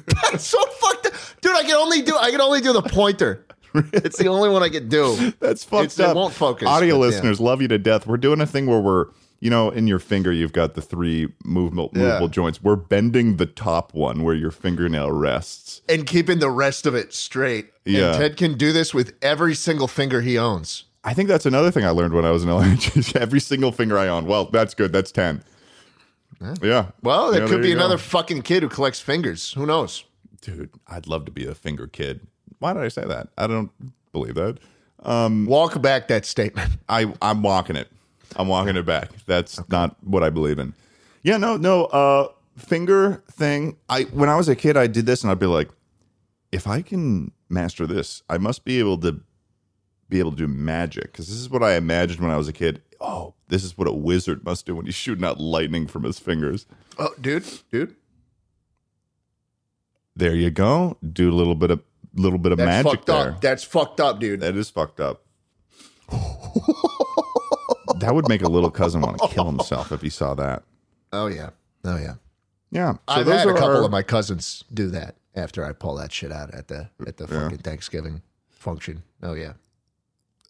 [0.31, 1.13] That's so fucked up.
[1.41, 3.47] Dude, I can only do I can only do the pointer.
[3.75, 5.33] It's the only one I can do.
[5.41, 6.17] That's fucked It's- it up.
[6.17, 7.07] won't focus, Audio but yeah.
[7.11, 8.07] listeners, love you to death.
[8.07, 9.07] We're doing a thing where we're,
[9.43, 12.25] you know, in your finger, you've got the three movable, Yeah.
[12.29, 12.63] joints.
[12.63, 15.83] We're bending the top one where your fingernail rests.
[15.89, 17.67] And keeping the rest of it straight.
[17.85, 18.11] Yeah.
[18.13, 20.85] And Ted can do this with every single finger he owns.
[21.03, 23.03] I think that's another thing I learned when I was in elementary.
[23.21, 24.27] Every single finger I own.
[24.27, 24.93] Well, that's good.
[24.93, 25.43] That's 10.
[26.63, 26.91] Yeah.
[27.03, 27.81] Well, there Yeah, could there be you go.
[27.81, 29.53] another fucking kid who collects fingers.
[29.55, 30.05] Who knows?
[30.41, 32.21] Dude, I'd love to be a finger kid.
[32.61, 33.29] Why did I say that?
[33.37, 33.71] I don't
[34.13, 34.59] believe that.
[35.03, 36.71] Um, Walk back that statement.
[36.89, 37.89] I I'm walking it.
[38.37, 39.11] I'm walking it back.
[39.27, 40.75] That's not what I believe in.
[41.23, 41.85] Yeah, no, no.
[41.87, 43.77] Uh, finger thing.
[43.89, 45.69] I when I was a kid, I did this, and I'd be like,
[46.51, 49.21] if I can master this, I must be able to
[50.09, 52.53] be able to do magic because this is what I imagined when I was a
[52.53, 52.83] kid.
[53.01, 56.19] Oh, this is what a wizard must do when he's shooting out lightning from his
[56.19, 56.67] fingers.
[56.99, 57.97] Oh, dude, dude.
[60.15, 60.99] There you go.
[61.13, 61.83] Do a little bit of
[62.15, 63.31] little bit of That's magic fucked there.
[63.33, 63.41] up.
[63.41, 64.41] That's fucked up, dude.
[64.41, 65.23] That is fucked up.
[68.03, 70.63] that would make a little cousin want to kill himself if he saw that.
[71.13, 71.51] Oh yeah.
[71.85, 72.15] Oh yeah.
[72.71, 72.93] Yeah.
[72.93, 75.95] So I've those had a couple our- of my cousins do that after I pull
[75.97, 79.03] that shit out at the at the fucking Thanksgiving function.
[79.23, 79.55] Oh yeah.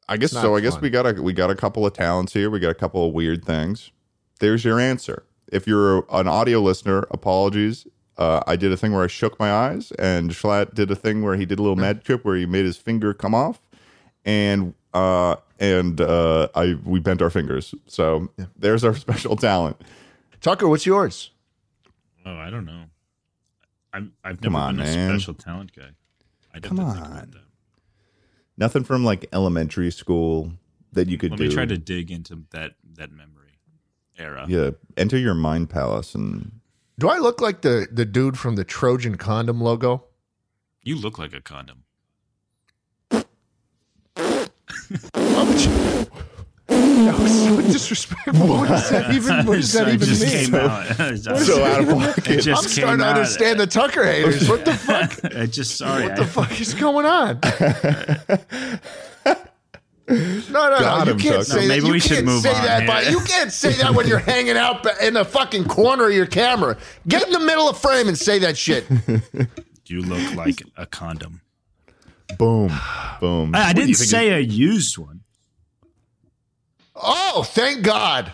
[0.08, 0.42] I guess so.
[0.50, 2.50] not I guess we got a we got a couple of talents here.
[2.50, 3.90] We got a couple of weird things.
[4.40, 5.24] There's your answer.
[5.52, 7.86] If you're an audio listener, apologies.
[8.18, 11.22] Uh, I did a thing where I shook my eyes, and Schlatt did a thing
[11.22, 13.60] where he did a little mad trip where he made his finger come off,
[14.24, 17.75] and uh, and uh, I we bent our fingers.
[17.87, 19.81] So there's our special talent.
[20.40, 21.31] Tucker, what's yours?
[22.27, 22.85] Oh, I don't know.
[23.94, 25.11] I'm, I've Come never on, been man.
[25.11, 25.90] a special talent guy.
[26.55, 27.12] I Come didn't think on.
[27.12, 27.29] that.
[28.59, 30.53] Nothing from like elementary school
[30.92, 31.48] that you could Let do.
[31.48, 33.59] me try to dig into that that memory
[34.18, 34.44] era.
[34.48, 36.61] yeah, enter your mind palace and
[36.98, 40.05] Do I look like the the dude from the Trojan condom logo?
[40.83, 41.85] You look like a condom.
[45.14, 46.07] Why would you?
[46.68, 48.46] That was so disrespectful.
[48.46, 49.44] What does that even?
[49.46, 50.46] What does that even just mean?
[50.46, 50.87] came out.
[51.18, 52.46] so out of pocket.
[52.48, 54.48] I'm starting to understand the Tucker haters.
[54.48, 55.24] What the fuck?
[55.37, 56.05] I just sorry.
[56.05, 57.40] What the I- fuck is going on?
[60.09, 61.12] No, no, Got no.
[61.12, 61.44] him, You can't Tucker.
[61.44, 61.68] say that.
[61.68, 63.02] Maybe You we should can't move say on that.
[63.05, 63.12] here.
[63.12, 66.76] You can't say that when you're hanging out in the fucking corner of your camera.
[67.09, 68.85] Get in the middle of frame and say that shit.
[69.87, 71.40] You look like a condom.
[72.38, 72.73] Boom,
[73.21, 73.55] boom.
[73.55, 75.21] I, I What do you didn't think say a used one.
[76.95, 78.33] Oh, thank God.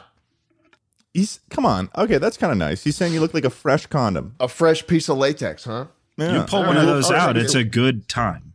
[1.14, 1.90] He's come on.
[1.96, 2.84] Okay, that's kind of nice.
[2.84, 4.34] He's saying you look like a fresh condom.
[4.40, 5.86] A fresh piece of latex, huh?
[6.16, 8.54] Yeah, you pull one of those out, it's a good time.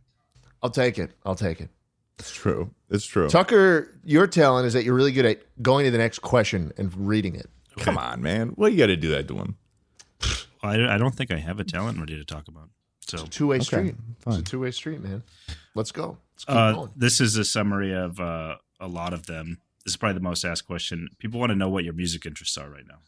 [0.62, 1.10] I'll take it.
[1.24, 1.70] I'll take it.
[2.18, 2.70] it's true.
[2.90, 3.28] It's true.
[3.28, 6.94] Tucker, your talent is that you're really good at going to the next question and
[7.08, 7.50] reading it.
[7.78, 8.50] Come on, man.
[8.50, 9.56] What you got to do that to him?
[10.62, 12.70] I, I don't think I have a talent ready to talk about.
[13.06, 13.94] So Two way street.
[14.20, 14.34] fine.
[14.34, 15.22] It's a two way street, man.
[15.74, 16.18] Let's go.
[16.34, 16.90] Let's keep uh, going.
[16.96, 19.58] this is a summary of uh, a lot of them.
[19.84, 21.08] This is probably the most asked question.
[21.18, 22.98] People want to know what your music interests are right now.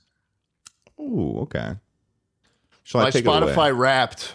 [0.98, 1.76] Oh, okay.
[2.82, 3.28] Shall My I take it?
[3.28, 4.34] Spotify Wrapped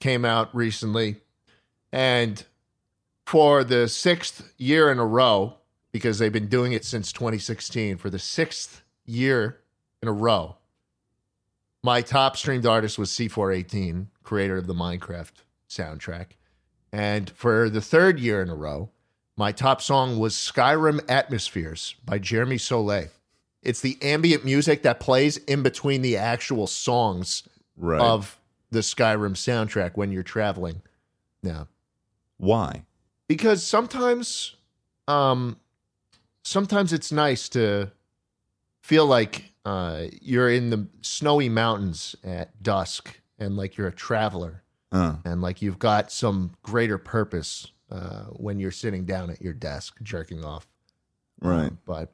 [0.00, 1.16] came out recently,
[1.92, 2.44] and
[3.26, 5.54] for the sixth year in a row,
[5.90, 9.60] because they've been doing it since 2016, for the sixth year
[10.02, 10.56] in a row,
[11.82, 15.32] my top streamed artist was C418, creator of the Minecraft
[15.68, 16.26] soundtrack.
[16.92, 18.90] And for the third year in a row,
[19.36, 23.06] my top song was Skyrim Atmospheres by Jeremy Soule.
[23.62, 27.44] It's the ambient music that plays in between the actual songs
[27.76, 28.00] Right.
[28.00, 28.38] of
[28.70, 30.82] the Skyrim soundtrack when you're traveling.
[31.42, 31.64] Yeah.
[32.36, 32.84] Why?
[33.28, 34.56] Because sometimes
[35.08, 35.56] um
[36.44, 37.90] sometimes it's nice to
[38.82, 44.62] feel like uh you're in the snowy mountains at dusk and like you're a traveler
[44.92, 49.52] Uh, and like you've got some greater purpose uh when you're sitting down at your
[49.54, 50.66] desk jerking off.
[51.40, 51.72] right.
[51.84, 52.12] But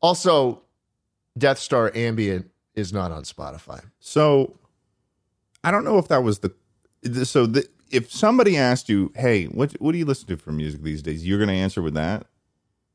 [0.00, 0.62] also
[1.36, 3.82] Death Star Ambient is not on Spotify.
[4.00, 4.56] So
[5.64, 6.52] I don't know if that was the.
[7.24, 10.82] So the, if somebody asked you, "Hey, what what do you listen to for music
[10.82, 12.26] these days?" You're going to answer with that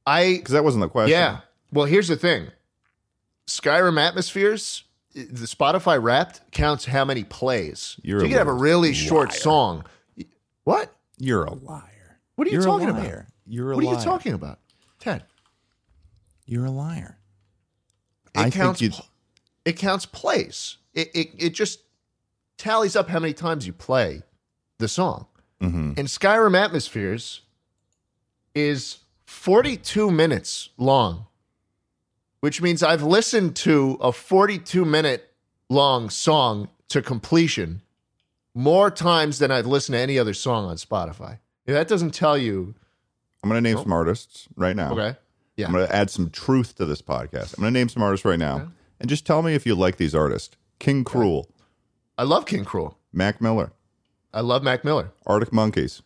[0.05, 1.11] I because that wasn't the question.
[1.11, 1.39] Yeah.
[1.71, 2.51] Well, here's the thing
[3.47, 7.99] Skyrim Atmospheres, the Spotify Wrapped counts how many plays.
[8.03, 9.85] You're so you can have a little really short song.
[10.63, 10.93] What?
[11.17, 12.19] You're a liar.
[12.35, 13.25] What are you You're talking a about?
[13.45, 13.95] You're a What liar.
[13.95, 14.59] are you talking about?
[14.99, 15.23] Ted.
[16.45, 17.17] You're a liar.
[18.35, 19.03] It I counts think you.
[19.65, 20.77] it counts plays.
[20.93, 21.81] It, it it just
[22.57, 24.23] tallies up how many times you play
[24.79, 25.27] the song.
[25.61, 25.97] Mhm.
[25.97, 27.41] And Skyrim Atmospheres
[28.55, 31.27] is 42 minutes long,
[32.43, 35.31] which means I've listened to a 42 minute
[35.69, 37.81] long song to completion
[38.53, 41.39] more times than I've listened to any other song on Spotify.
[41.65, 42.75] If that doesn't tell you,
[43.41, 44.91] I'm going to name some artists right now.
[44.91, 45.17] okay,
[45.55, 47.57] yeah, I'm going to add some truth to this podcast.
[47.57, 49.95] I'm going to name some artists right now, and just tell me if you like
[49.95, 51.45] these artists: King Krule,
[52.17, 52.95] I love King Krule.
[53.13, 53.71] Mac Miller,
[54.33, 55.13] I love Mac Miller.
[55.25, 56.01] Arctic Monkeys,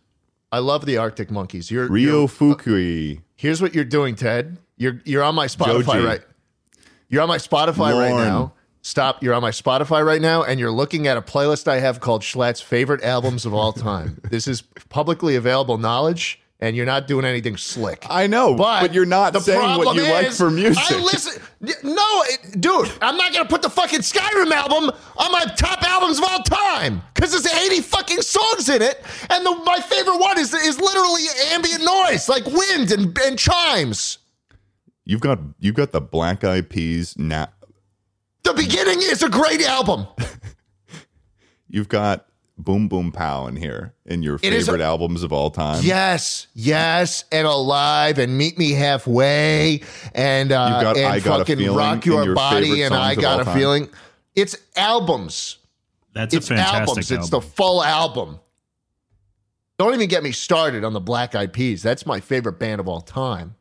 [0.51, 1.71] I love the Arctic Monkeys.
[1.71, 4.59] You're, Ryo you're- uh, Fukui, Here's what you're doing, Ted.
[4.77, 6.05] You're you're on my Spotify Joji.
[6.05, 6.21] right.
[7.09, 8.53] You're on my Spotify right now.
[8.81, 9.21] Stop.
[9.23, 12.21] You're on my Spotify right now, and you're looking at a playlist I have called
[12.21, 14.21] Schlatt's favorite albums of all time.
[14.29, 16.39] this is publicly available knowledge.
[16.59, 18.05] and you're not doing anything slick.
[18.09, 20.83] I know, but, you're not the saying what you like is, for music.
[20.89, 21.41] I listen.
[21.83, 26.17] No, it, dude, I'm not gonna put the fucking Skyrim album on my top albums
[26.19, 30.39] of all time because there's 80 fucking songs in it, and the, my favorite one
[30.39, 34.19] is is literally ambient noise, like wind and, and chimes.
[35.09, 37.47] You've got you've got the Black Eyed Peas now.
[38.43, 40.05] The beginning is a great album.
[41.69, 42.25] You've got
[42.57, 45.81] Boom Boom Pow in here in your It is favorite a- albums of all time.
[45.83, 49.81] Yes, yes, and alive, and meet me halfway,
[50.13, 53.15] and uh, got and I Got a fucking Feeling rock your, your body, and I
[53.15, 53.57] got a time.
[53.57, 53.89] feeling.
[54.35, 55.57] It's albums.
[56.13, 57.11] That's it's a fantastic albums.
[57.11, 57.21] album.
[57.21, 58.39] It's the full album.
[59.77, 61.81] Don't even get me started on the Black Eyed Peas.
[61.83, 63.55] That's my favorite band of all time.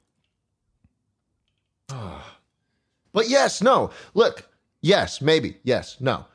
[3.12, 3.90] but yes, no.
[4.14, 4.48] Look,
[4.82, 6.26] yes, maybe, yes, no.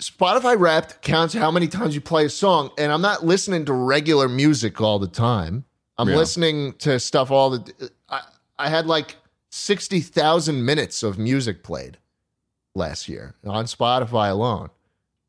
[0.00, 3.72] Spotify Wrapped counts how many times you play a song, and I'm not listening to
[3.72, 5.64] regular music all the time.
[5.98, 6.16] I'm Yeah.
[6.16, 7.90] listening to stuff all the.
[8.08, 8.22] I,
[8.58, 9.16] I had like
[9.50, 11.98] sixty thousand minutes of music played
[12.74, 14.70] last year on Spotify alone,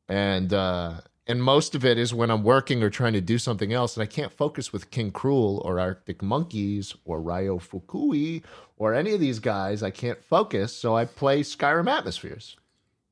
[0.08, 3.72] and uh, and most of it is when I'm working or trying to do something
[3.72, 8.42] else, and I can't focus with King Krule or Arctic Monkeys or Ryo Fukui
[8.78, 9.84] or any of these guys.
[9.84, 12.58] I can't focus, so I play Skyrim Atmospheres.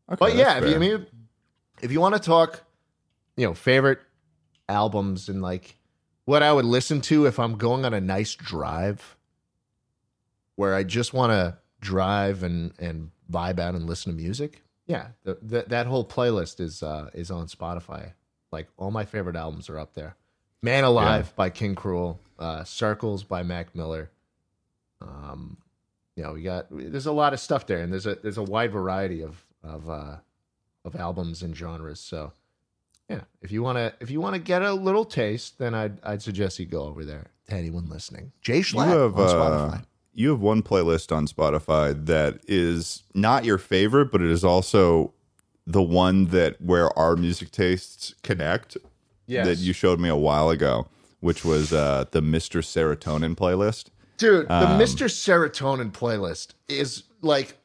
[0.10, 1.06] Okay, But yeah, if you, I mean,
[1.84, 2.64] if you want to talk,
[3.36, 4.00] you know, favorite
[4.68, 5.78] albums and like
[6.26, 9.16] what I would listen to if I'm going on a nice drive,
[10.56, 14.64] where I just want to drive and and vibe out and listen to music.
[14.88, 18.14] Yeah, the, the, that whole playlist is uh, is on Spotify.
[18.52, 20.16] Like all my favorite albums are up there.
[20.62, 24.10] Man Alive by King Krule, uh, Circles by Mac Miller.
[25.02, 25.58] Um,
[26.16, 28.44] you know, we got there's a lot of stuff there, and there's a there's a
[28.44, 30.16] wide variety of of uh,
[30.84, 32.00] of albums and genres.
[32.00, 32.32] So,
[33.10, 36.00] yeah, if you want to if you want to get a little taste, then I'd
[36.04, 38.32] I'd suggest you go over there to anyone listening.
[38.42, 39.86] Jay Schlatt have on uh, Spotify.
[40.18, 45.14] You have one playlist on Spotify that is not your favorite, but it is also
[45.66, 48.76] the one that where our music tastes connect.
[49.30, 50.88] That you showed me a while ago,
[51.20, 52.62] which was uh, the Mr.
[52.64, 53.86] Serotonin playlist.
[54.18, 55.08] Dude, the Um, Mr.
[55.08, 57.58] Serotonin playlist is like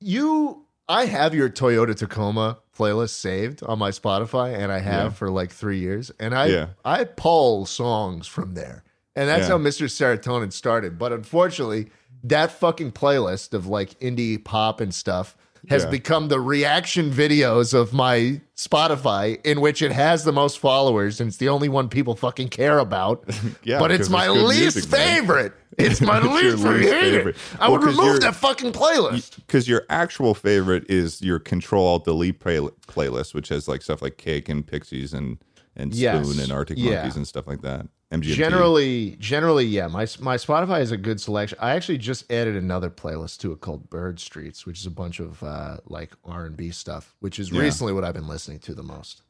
[0.00, 0.66] you.
[0.86, 5.16] I have your Toyota Tacoma playlist saved on my Spotify, and I have Yeah.
[5.16, 6.10] for like three years.
[6.20, 6.66] And I Yeah.
[6.84, 8.83] I pull songs from there,
[9.16, 9.48] and that's Yeah.
[9.48, 9.86] how Mr.
[9.86, 10.98] Serotonin started.
[10.98, 11.90] But unfortunately,
[12.22, 15.36] that fucking playlist of like indie pop and stuff
[15.68, 15.90] has Yeah.
[15.90, 21.28] become the reaction videos of my Spotify, in which it has the most followers, and
[21.28, 23.24] it's the only one people fucking care about.
[23.64, 25.52] Yeah, but it's my least music, favorite.
[25.78, 27.36] It's my least, least favorite.
[27.58, 29.36] I Well, would remove that fucking playlist.
[29.36, 34.02] because your actual favorite is your Control Alt Delete play- playlist, which has like stuff
[34.02, 35.38] like Cake and Pixies and
[35.76, 36.38] and Spoon Yes.
[36.38, 36.96] and Arctic Yeah.
[36.96, 37.86] Monkeys and stuff like that.
[38.20, 38.34] MGMT.
[38.34, 39.86] Generally, generally, yeah.
[39.86, 41.58] My my Spotify is a good selection.
[41.60, 45.20] I actually just added another playlist to it called Bird Streets, which is a bunch
[45.20, 47.60] of uh, like R and B stuff, which is Yeah.
[47.60, 49.22] recently what I've been listening to the most.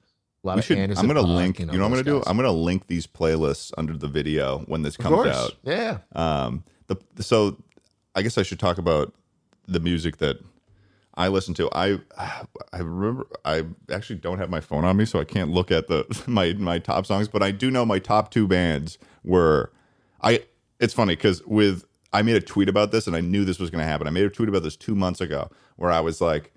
[0.43, 0.79] A lot we of should.
[0.79, 1.59] Anderson I'm gonna link.
[1.59, 2.23] You know, what I'm gonna do?
[2.27, 5.55] I'm gonna link these playlists under the video when this comes out.
[5.65, 5.99] yeah.
[6.15, 7.57] Um, the so
[8.15, 9.15] I guess I should talk about
[9.67, 10.39] the music that
[11.17, 11.69] I listen to.
[11.73, 11.99] I
[12.73, 15.89] I remember I actually don't have my phone on me, so I can't look at
[15.89, 17.29] the my my top songs.
[17.29, 19.73] But I do know my top two bands were.
[20.23, 20.45] I.
[20.81, 23.71] It's funny because with I made a tweet about this, and I knew this was
[23.71, 24.07] going to happen.
[24.07, 26.53] I made a tweet about this two months ago, where I was like,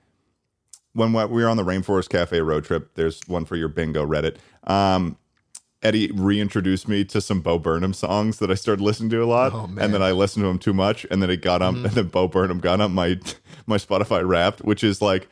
[0.93, 2.95] when we were on the Rainforest Cafe road trip.
[2.95, 4.37] There's one for your bingo Reddit.
[4.63, 5.17] Um,
[5.87, 9.53] Eddie reintroduced me to some Bo Burnham songs that I started listening to a lot,
[9.53, 9.67] Oh, man.
[9.67, 9.79] Mm-hmm.
[9.79, 12.07] and then I listened to him too much, and then it got on, and then
[12.07, 13.19] Bo Burnham got on my
[13.67, 15.27] my Spotify Wrapped, which is like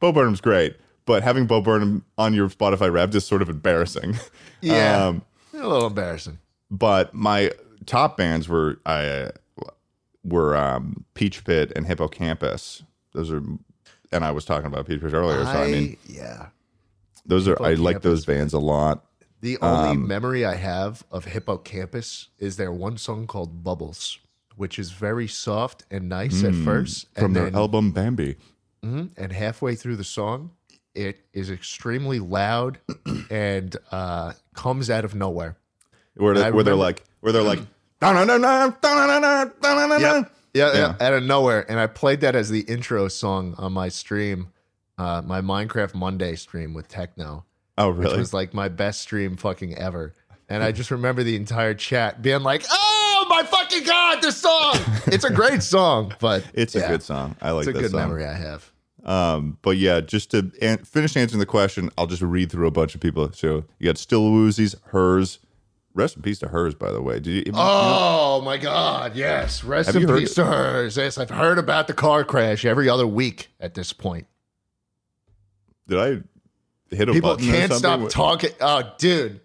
[0.00, 4.16] Bo Burnham's great, but having Bo Burnham on your Spotify Wrapped is sort of embarrassing.
[4.60, 5.06] Yeah.
[5.06, 5.22] Um,
[5.54, 6.38] a little embarrassing.
[6.70, 7.52] but my
[7.86, 9.30] top bands were I
[10.24, 12.82] were um, Peach Pit and Hippo Campus.
[13.12, 13.40] Those are,
[14.12, 16.46] and I was talking about Peach Pit earlier, so I mean, yeah.
[17.24, 19.04] those are I like those bands a lot.
[19.40, 24.18] The only Um, memory I have of Hippo Campus is their one song called Bubbles,
[24.56, 27.06] which is very soft and nice at first.
[27.14, 27.20] Hmm.
[27.20, 28.36] From and their then, album Bambi.
[28.84, 30.50] Mhm, and halfway through the song,
[30.94, 32.78] it is extremely loud
[33.30, 35.56] and uh, comes out of nowhere.
[36.16, 37.60] where, they, where they're like where they're like
[40.54, 40.72] Yeah.
[40.74, 41.64] yeah, out of nowhere.
[41.70, 44.48] And I played that as the intro song on my stream,
[44.96, 47.44] uh, my Minecraft Monday stream with Techno,
[47.78, 50.12] oh which really was like my best stream fucking ever.
[50.50, 54.76] And I just remember the entire chat being like, "Oh my fucking god, this song!
[55.06, 58.00] It's a great song, but it's a good song i like It's a good song
[58.00, 58.70] memory I have.
[59.04, 62.70] um but yeah just to an- finish answering the question i'll just read through a
[62.70, 65.38] bunch of people so you got still woozies hers
[65.94, 67.14] rest in peace to hers, by the way.
[67.18, 67.36] Did you?
[67.38, 69.16] have you- Oh my God!
[69.16, 70.96] Yes, rest in peace to hers.
[70.96, 74.26] Yes, I've heard about the car crash every other week at this point.
[75.88, 76.22] did I
[76.90, 78.50] hit a People button can't stop talking.
[78.60, 79.40] Oh, dude,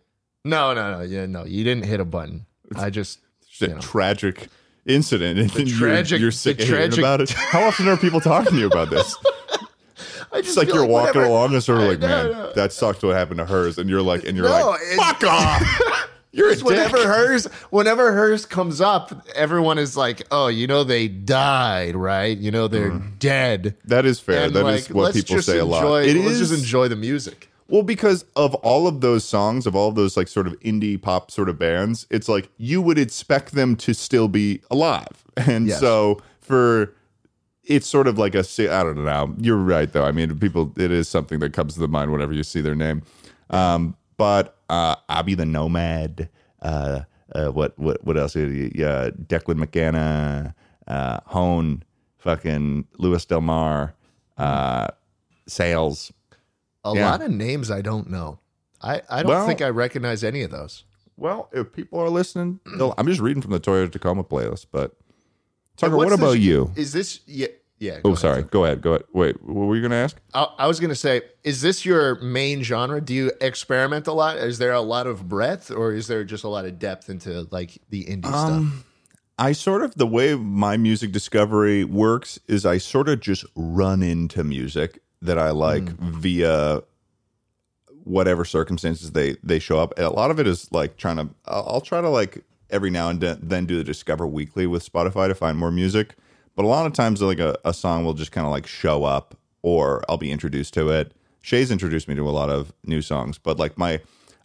[0.45, 2.45] no, no, no, yeah, no, you didn't hit a button.
[2.75, 3.79] I just It's a you know.
[3.81, 4.47] tragic
[4.85, 7.29] incident, and then tragic- you're, you're the sick of hearing tragic- about it.
[7.31, 9.15] How often are people talking to you about this?
[10.31, 12.07] I just It's like feel you're walking whenever- along and sort of I like, know,
[12.07, 12.53] man, no.
[12.53, 16.09] that sucked what happened to hers, and you're like, and you're No, like, fuck off.
[16.33, 17.05] You're a whenever dick.
[17.05, 22.35] hers, whenever hers comes up, everyone is like, "Oh, you know they died, right?
[22.37, 24.43] You know they're dead." That is fair.
[24.45, 24.55] And Mm.
[24.55, 25.83] That is like, what people say a lot.
[26.03, 27.49] It let's is just enjoy the music.
[27.69, 31.01] Well, because of all of those songs, of all of those like sort of indie
[31.01, 35.07] pop sort of bands, it's like you would expect them to still be alive.
[35.37, 35.79] And Yes.
[35.79, 36.93] so for
[37.63, 39.33] it's sort of like a I don't know.
[39.39, 40.03] You're right though.
[40.03, 42.75] I mean, people it is something that comes to the mind whenever you see their
[42.75, 43.01] name.
[43.49, 46.29] Um, but uh Abby the Nomad,
[46.61, 47.01] uh
[47.35, 48.35] uh what what what else?
[48.35, 50.55] Yeah, Declan McKenna,
[50.87, 51.83] uh Hone,
[52.17, 53.93] fucking Lewis Del Mar,
[54.37, 54.87] uh
[55.47, 56.11] Sales.
[56.85, 57.09] A Yeah.
[57.11, 58.39] lot of names I don't know.
[58.81, 60.83] I I don't Well- think I recognize any of those.
[61.15, 62.59] Well, if people are listening,
[62.97, 64.65] I'm just reading from the Toyota Tacoma playlist.
[64.71, 64.93] But
[65.77, 66.71] Tucker, what about you?
[66.75, 67.47] Is this yeah
[67.83, 67.99] yeah?
[68.05, 68.19] Oh, ahead.
[68.19, 68.43] sorry.
[68.43, 68.81] Go ahead.
[68.81, 69.03] Go ahead.
[69.13, 70.17] Wait, what were you going to ask?
[70.33, 73.01] I, I was gonna say, is this your main genre?
[73.01, 74.37] Do you experiment a lot?
[74.37, 77.47] Is there a lot of breadth, or is there just a lot of depth into
[77.51, 78.85] like the indie Um, stuff?
[79.37, 84.01] I sort of the way my music discovery works is I sort of just run
[84.01, 86.83] into music that I like via
[88.03, 89.93] whatever circumstances they they show up.
[89.97, 91.29] And a lot of it is like trying to.
[91.45, 94.89] I'll, I'll try to like every now and then, then do the discover weekly with
[94.89, 96.15] Spotify to find more music.
[96.55, 99.03] But a lot of times, like a, a song will just kind of like show
[99.03, 101.13] up, or I'll be introduced to it.
[101.41, 104.01] Shay's introduced me to a lot of new songs, but like my,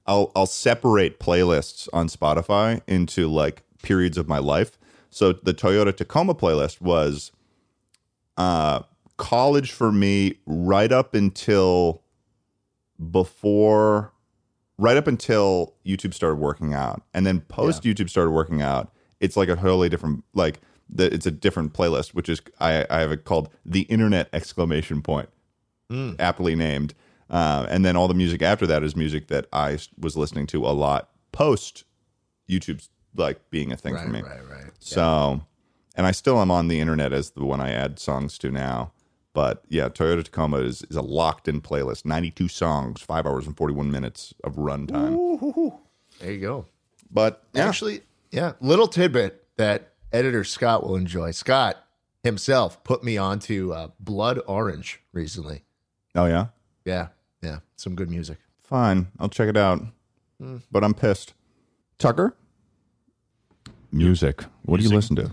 [0.07, 4.79] I'll I'll separate playlists on Spotify into like periods of my life.
[5.11, 7.33] So the Toyota Tacoma playlist was
[8.37, 8.83] uh
[9.17, 12.03] college for me right up until
[13.11, 14.13] before
[14.79, 17.03] right up until YouTube started working out.
[17.13, 21.27] And then post YouTube started working out, it's like a totally different like the, it's
[21.27, 25.29] a different playlist, which is I, I have it called the internet exclamation point,
[26.19, 26.95] aptly named.
[27.31, 30.67] Uh, and then all the music after that is music that I was listening to
[30.67, 31.85] a lot post
[32.49, 34.23] YouTube's like being a thing for me.
[34.23, 34.71] right, right.
[34.79, 35.43] So,
[35.95, 38.93] and I still am on the internet as the one I add songs to now.
[39.35, 42.07] But yeah, Toyota Tacoma is, is a locked in playlist.
[42.07, 45.79] 92 songs, five hours and 41 minutes of runtime.
[46.21, 46.67] There you go.
[47.11, 51.31] But yeah, Actually, yeah, little tidbit that editor Scott will enjoy.
[51.33, 51.77] Scott
[52.23, 55.63] himself put me onto uh, Blood Orange recently.
[56.15, 56.47] oh yeah,
[56.85, 57.09] Yeah,
[57.43, 58.39] yeah, some good music.
[58.63, 59.09] fine.
[59.19, 59.83] I'll check it out.
[60.71, 61.35] But I'm pissed.
[61.99, 62.35] Tucker?
[63.91, 64.45] Music.
[64.63, 65.25] What do you listen to?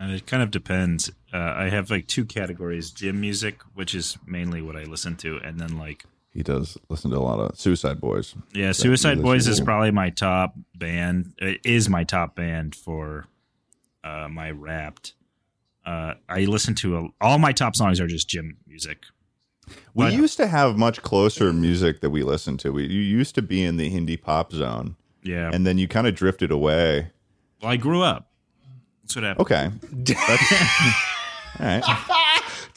[0.00, 1.10] Uh, it kind of depends.
[1.32, 5.38] Uh, I have like two categories: gym music, which is mainly what I listen to,
[5.42, 8.34] and then like He does listen to a lot of Suicide Boys.
[8.52, 11.32] yeah, Suicide Boys is probably my top band.
[11.38, 13.26] It is my top band for
[14.04, 15.14] uh, my Wrapped.
[15.84, 18.98] Uh, I listen to a, all my top songs are just gym music.
[19.94, 22.72] We But- used to have much closer music that we listened to.
[22.72, 26.06] We you used to be in the indie pop zone, Yeah, and then you kind
[26.06, 27.10] of drifted away.
[27.60, 28.28] well, I grew up.
[29.02, 29.40] That's what happened.
[29.42, 29.70] Okay.
[31.60, 31.82] All right.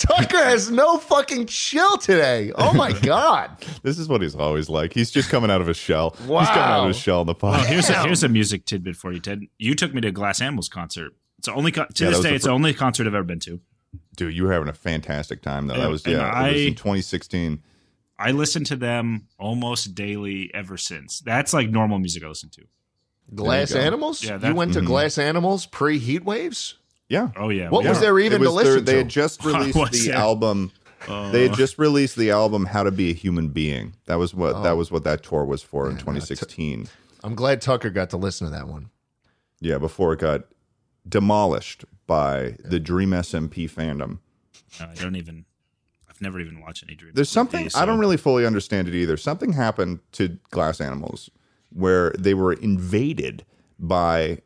[0.08, 2.52] Tucker has no fucking chill today.
[2.56, 3.66] Oh my god.
[3.84, 4.94] This is what he's always like.
[4.94, 6.12] He's just coming out of his shell.
[6.20, 8.96] He's coming out of his shell in the Well, here's a, here's a music tidbit
[8.96, 9.42] for you, Ted.
[9.58, 11.14] You took me to a Glass Animals concert.
[11.38, 12.30] It's the only co- to Yeah, this day.
[12.30, 13.60] the It's fir- the only concert I've ever been to.
[14.16, 15.76] Dude, you were having a fantastic time though.
[15.78, 16.28] That was and yeah.
[16.48, 17.62] it was I- in 2016.
[18.18, 21.20] I listen to them almost daily ever since.
[21.20, 22.62] That's like normal music I listen to.
[23.34, 23.74] Glass.
[23.74, 24.24] Animals?
[24.24, 24.86] Yeah, you went to Mhm.
[24.86, 26.76] Glass Animals pre Heat Waves?
[27.10, 27.30] Yeah.
[27.36, 27.90] Oh yeah, What yeah.
[27.92, 30.16] was there even It to was their- listen They had just released the there?
[30.18, 30.72] album.
[31.08, 31.30] Oh.
[31.32, 34.64] they had just released the album "How to Be a Human Being." That was what
[34.64, 34.76] that oh.
[34.76, 36.88] was what that tour was for in 2016.
[37.24, 38.90] I'm glad Tucker got to listen to that one.
[39.60, 40.46] yeah, before it got
[41.08, 44.20] demolished by the Dream SMP fandom.
[44.80, 45.46] I don't even.
[46.10, 47.12] I've never even watched any Dream.
[47.14, 49.18] There's something SMP, I don't really fully understand it either.
[49.18, 51.30] Something happened to Glass Animals
[51.72, 53.46] where they were invaded
[53.78, 54.40] by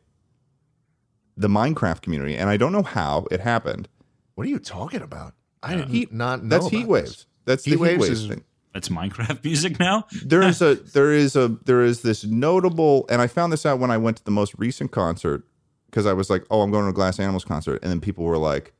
[1.40, 3.88] the Minecraft community, and I don't know how it happened.
[4.34, 5.34] What are you talking about?
[5.62, 6.48] I did Heat- not know.
[6.50, 7.10] That's about heat waves.
[7.10, 7.26] this.
[7.44, 8.44] That's Heat the heat waves waves is- thing.
[8.74, 10.06] That's Minecraft music now.
[10.24, 13.78] There is a there is a there is this notable, and I found this out
[13.80, 15.44] when I went to the most recent concert
[15.86, 18.24] because I was like, oh, I'm going to a Glass Animals concert, and then people
[18.24, 18.72] were like,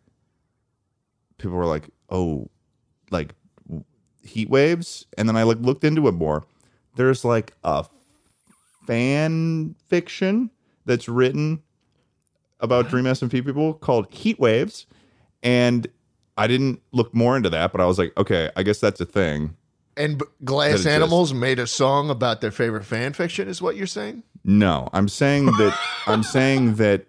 [1.38, 2.48] people were like, oh,
[3.10, 3.34] like
[4.22, 6.44] heat waves, and then I like looked into it more.
[6.96, 7.84] There's like a
[8.86, 10.50] fan fiction
[10.84, 11.62] that's written
[12.60, 14.86] about Dream SMP people called Heat Waves,
[15.42, 15.86] and
[16.36, 19.06] I didn't look more into that, but I was like, okay, I guess that's a
[19.06, 19.56] thing.
[19.96, 20.86] And That Glass exists.
[20.86, 24.22] Animals made a song about their favorite fan fiction, is what you're saying?
[24.44, 27.06] No, I'm saying that I'm saying that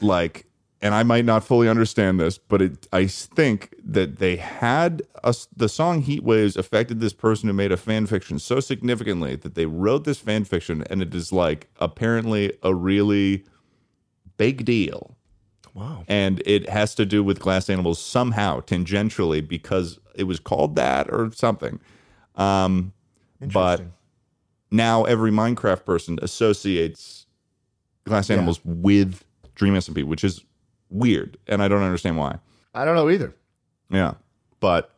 [0.00, 0.46] like
[0.82, 5.46] and I might not fully understand this, but it, I think that they had us
[5.54, 9.54] the song Heat Waves affected this person who made a fan fiction so significantly that
[9.54, 13.44] they wrote this fan fiction and it is like apparently a really
[14.40, 15.18] big deal.
[15.74, 16.02] Wow.
[16.08, 21.12] And it has to do with glass animals somehow tangentially because it was called that
[21.12, 21.78] or something.
[22.36, 22.94] Um,
[23.52, 23.82] but
[24.70, 27.26] now every Minecraft person associates
[28.04, 29.22] glass animals with
[29.54, 30.42] Dream SMP, which is
[30.88, 32.38] weird, and I don't understand why.
[32.74, 33.34] I don't know either.
[33.90, 34.14] Yeah,
[34.58, 34.94] but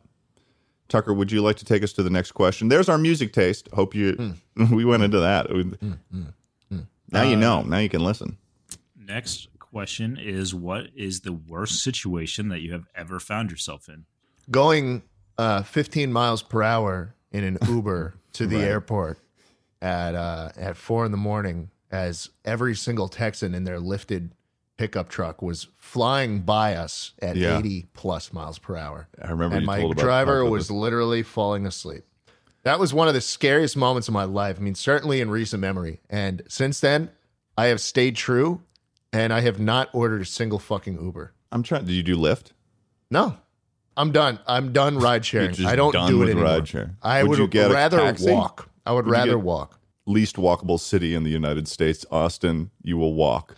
[0.87, 2.69] Tucker, would you like to take us to the next question?
[2.69, 3.67] There's our music taste.
[3.73, 4.73] Hope you hmm.
[4.75, 5.49] we went into that.
[5.49, 5.71] Hmm,
[6.11, 6.79] hmm,
[7.11, 7.61] now you uh, know.
[7.63, 8.37] Now you can listen.
[9.13, 14.05] Next question is what is the worst situation that you have ever found yourself in?
[14.49, 15.03] Going
[15.37, 18.65] uh, 15 miles per hour in an Uber to the Right.
[18.65, 19.19] airport
[19.83, 24.31] at uh, at four in the morning, as every single Texan in their lifted
[24.77, 27.59] pickup truck was flying by us at Yeah.
[27.59, 29.07] 80 plus miles per hour.
[29.21, 32.03] I remember and you my told driver about was literally falling asleep.
[32.63, 34.57] That was one of the scariest moments of my life.
[34.57, 35.99] I mean, certainly in recent memory.
[36.09, 37.11] And since then,
[37.55, 38.61] I have stayed true,
[39.13, 41.33] and I have not ordered a single fucking Uber.
[41.51, 41.85] I'm trying.
[41.85, 42.47] Did you do Lyft?
[43.09, 43.37] No,
[43.95, 44.39] I'm done.
[44.47, 45.65] I'm done ride sharing.
[45.65, 46.43] I don't do it anymore.
[46.43, 46.95] ride share.
[47.01, 48.69] I Would would, you get a rather walk.
[48.85, 49.79] I would, Would rather walk.
[50.05, 52.71] Least walkable city in the United States, Austin.
[52.81, 53.55] You will walk.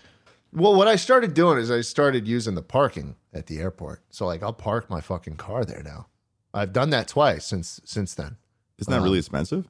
[0.53, 4.01] Well, what I started doing is I started using the parking at the airport.
[4.09, 6.07] So like I'll park my fucking car there now.
[6.53, 8.37] I've done that twice since since then.
[8.77, 9.69] Isn't that really um, expensive?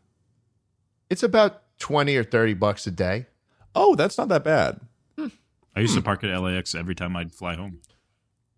[1.09, 3.27] It's about 20 or 30 bucks a day.
[3.75, 4.79] Oh, that's not that bad.
[5.75, 7.81] I used to park at LAX every time I'd fly home.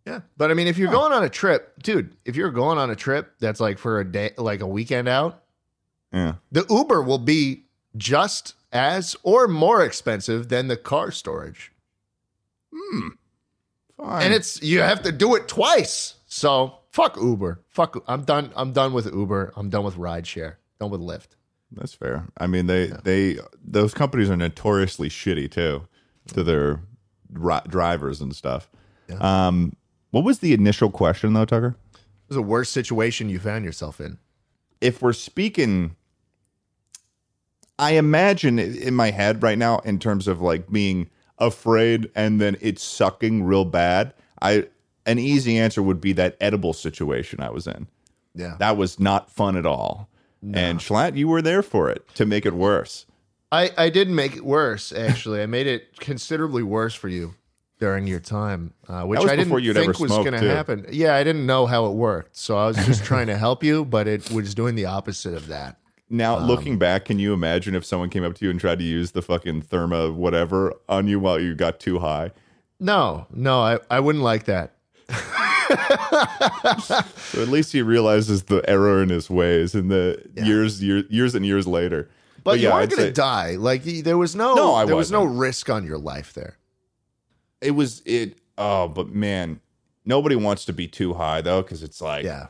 [0.06, 0.22] Yeah.
[0.38, 2.96] But I mean, if you're going on a trip, dude, if you're going on a
[2.96, 5.44] trip that's like for a day, like a weekend out,
[6.14, 6.36] Yeah.
[6.52, 7.66] the Uber will be
[7.98, 11.72] just as or more expensive than the car storage.
[12.74, 13.08] Hmm.
[13.98, 14.24] Fine.
[14.26, 16.16] And it's you have to do it twice.
[16.28, 17.62] So fuck Uber.
[17.68, 18.52] Fuck I'm done.
[18.56, 19.54] I'm done with Uber.
[19.56, 20.56] I'm done with rideshare.
[20.80, 21.30] Done with Lyft.
[21.72, 22.28] That's fair.
[22.38, 25.88] I mean, they they those companies are notoriously shitty too
[26.34, 26.82] to their
[27.32, 28.70] ri- drivers and stuff.
[29.20, 29.76] Um,
[30.12, 31.76] what was the initial question though, Tucker?
[31.94, 34.18] It was the worst situation you found yourself in.
[34.82, 35.96] If we're speaking,
[37.80, 42.58] I imagine in my head right now in terms of like being afraid and then
[42.60, 44.14] it's sucking real bad.
[44.42, 44.68] I
[45.06, 47.88] an easy answer would be that edible situation I was in.
[48.36, 48.56] Yeah.
[48.60, 50.10] That was not fun at all.
[50.54, 53.07] And Schlatt, you were there for it to make it worse.
[53.52, 55.42] I, I did make it worse, actually.
[55.42, 57.36] I made it considerably worse for you
[57.80, 60.86] during your time, uh, which I didn't think was going to happen.
[60.92, 62.36] Yeah, I didn't know how it worked.
[62.36, 65.48] So I was just trying to help you, but it was doing the opposite of
[65.48, 65.78] that.
[66.10, 68.80] Now, Um, looking back, can you imagine if someone came up to you and tried
[68.80, 72.32] to use the fucking therma whatever on you while you got too high?
[72.80, 74.74] No, no, I, I wouldn't like that.
[77.18, 81.36] So at least he realizes the error in his ways in the years, years, years
[81.36, 82.10] and years later.
[82.48, 83.52] But, you yeah, aren't going to die.
[83.56, 85.40] Like there was no, No, I there was no wasn't.
[85.40, 86.58] risk on your life there.
[87.62, 88.40] it was it.
[88.58, 89.60] Oh, but man,
[90.06, 92.48] nobody wants to be too high though, because it's like Yeah.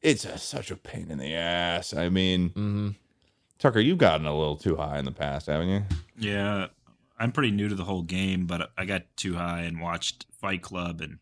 [0.00, 1.92] it's a, such a pain in the ass.
[1.94, 2.88] I mean, Mm-hmm.
[3.58, 5.82] Tucker, you've gotten a little too high in the past, haven't you?
[6.16, 6.68] Yeah,
[7.18, 10.62] I'm pretty new to the whole game, but I got too high and watched Fight
[10.62, 11.18] Club, and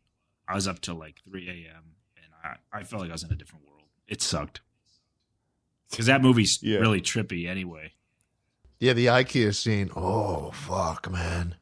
[0.47, 1.97] I was up till like 3 a.m.
[2.17, 2.27] and
[2.73, 3.83] I, I felt like I was in a different world.
[4.07, 4.61] It sucked
[5.91, 6.79] because that movie's Yeah.
[6.79, 7.93] really trippy anyway.
[8.81, 9.91] Yeah, the IKEA scene.
[9.97, 11.57] Oh, fuck, man.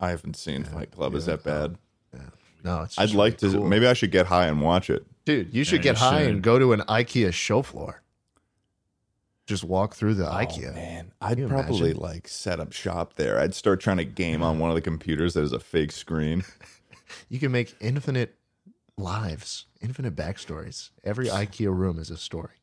[0.00, 1.14] I haven't seen Fight Club.
[1.14, 1.76] Is that bad?
[2.64, 3.58] No, it's I'd just like really to.
[3.60, 3.68] cool.
[3.68, 5.06] Maybe I should get high and watch it.
[5.24, 6.30] Dude, you should Yeah, get you high should.
[6.30, 8.02] and go to an IKEA show floor.
[9.46, 10.74] Just walk through the Oh, IKEA.
[10.74, 12.02] man, I'd probably imagine?
[12.02, 13.38] like set up shop there.
[13.38, 16.44] I'd start trying to game on one of the computers that is a fake screen.
[17.30, 18.34] You can make infinite
[18.98, 20.90] lives, infinite backstories.
[21.02, 22.56] Every IKEA room is a story.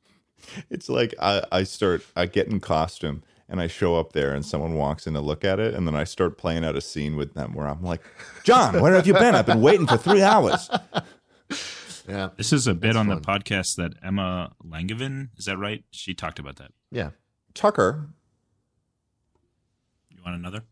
[0.70, 4.46] It's like I, I start, I get in costume and I show up there and
[4.46, 5.74] someone walks in to look at it.
[5.74, 8.02] And then I start playing out a scene with them where I'm like,
[8.44, 9.36] John, where have you been?
[9.36, 10.70] I've been waiting for three hours.
[12.08, 12.30] Yeah.
[12.38, 13.16] This is a bit That's on fun.
[13.16, 15.84] the podcast that Emma Langevin, is that right?
[15.92, 16.72] She talked about that.
[16.92, 17.10] Yeah.
[17.56, 18.10] Tucker,
[20.10, 20.64] You want another?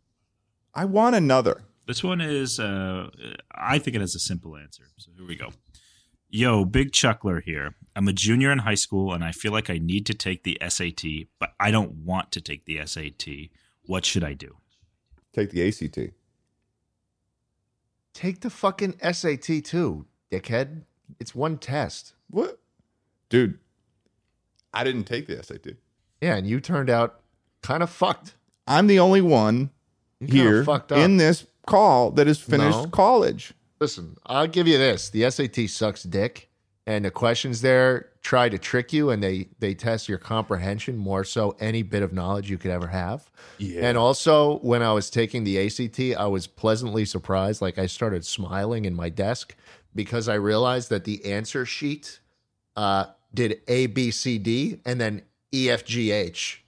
[0.75, 1.63] I want another.
[1.87, 3.09] This one is, uh,
[3.53, 4.83] I think it has a simple answer.
[4.97, 5.49] So here we go.
[6.35, 7.75] Yo, Big Chuckler here.
[7.95, 10.57] I'm a junior in high school and I feel like I need to take the
[10.67, 13.51] SAT, but I don't want to take the SAT.
[13.85, 14.57] What should I do?
[15.31, 16.15] Take the ACT.
[18.15, 20.85] Take the fucking SAT too, dickhead.
[21.19, 22.15] It's one test.
[22.31, 22.57] What?
[23.29, 23.59] Dude,
[24.73, 25.75] I didn't take the SAT.
[26.19, 27.19] Yeah, and you turned out
[27.61, 28.33] kind of fucked.
[28.65, 29.69] I'm the only one
[30.19, 32.87] You kinda here fucked in this call that has finished No.
[32.87, 33.53] college.
[33.83, 36.47] Listen, I'll give you this: the SAT sucks dick,
[36.87, 41.25] and the questions there try to trick you, and they they test your comprehension more
[41.25, 43.29] so any bit of knowledge you could ever have.
[43.57, 43.81] Yeah.
[43.85, 47.61] And also, when I was taking the ACT, I was pleasantly surprised.
[47.61, 49.53] Like I started smiling in my desk
[49.93, 52.21] because I realized that the answer sheet
[52.77, 55.23] uh, did A, B, C, D, and then
[55.53, 56.62] E, F, G, H.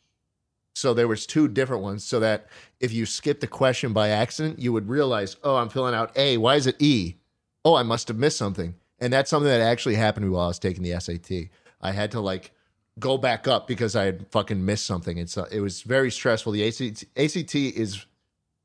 [0.75, 2.47] So there was two different ones, so that
[2.81, 6.37] if you skipped a question by accident, you would realize, oh, I'm filling out A.
[6.37, 7.15] Why is it E?
[7.63, 8.75] Oh, I must have missed something.
[8.99, 11.49] And that's something that actually happened to me while I was taking the SAT.
[11.81, 12.51] I had to like
[12.99, 15.17] go back up because I had fucking missed something.
[15.17, 16.51] It's uh, it was very stressful.
[16.51, 18.05] The ACT, ACT is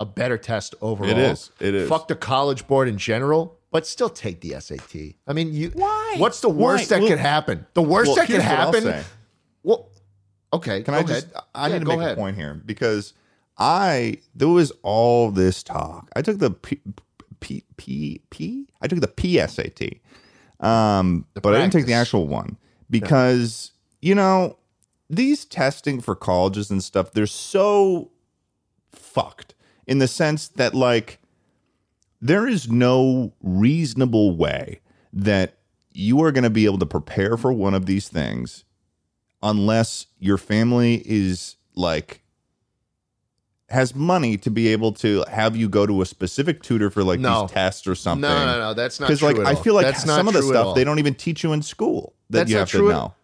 [0.00, 1.10] a better test overall.
[1.10, 1.50] It is.
[1.60, 1.88] It is.
[1.88, 5.14] Fuck the college board in general, but still take the SAT.
[5.28, 5.70] I mean, you.
[5.74, 6.16] Why?
[6.18, 6.96] What's the worst Why?
[6.96, 7.66] that Well- could happen?
[7.74, 9.04] The worst Well, that could here's what I'll happen.
[9.62, 9.89] Well,
[10.52, 10.82] okay.
[10.82, 11.26] Can I just?
[11.26, 11.44] ahead.
[11.54, 12.12] I Yeah, need to make ahead.
[12.12, 13.14] a point here because
[13.58, 16.10] I there was all this talk.
[16.16, 16.80] I took the P
[17.40, 18.68] P P, P?
[18.80, 20.00] I took the PSAT,
[20.60, 22.56] um, but I didn't take the actual one
[22.90, 23.72] because
[24.02, 24.58] you know
[25.08, 27.12] these testing for colleges and stuff.
[27.12, 28.10] They're so
[28.92, 29.54] fucked
[29.86, 31.18] in the sense that like
[32.20, 34.80] there is no reasonable way
[35.12, 35.56] that
[35.92, 38.64] you are going to be able to prepare for one of these things
[39.42, 42.22] unless your family is like
[43.68, 47.20] has money to be able to have you go to a specific tutor for like
[47.20, 47.42] No.
[47.42, 48.22] these tests or something.
[48.22, 48.74] No, no, no.
[48.74, 50.62] That's not Because like I feel like That's some of the true at all.
[50.64, 53.14] stuff they don't even teach you in school that That's you have to know.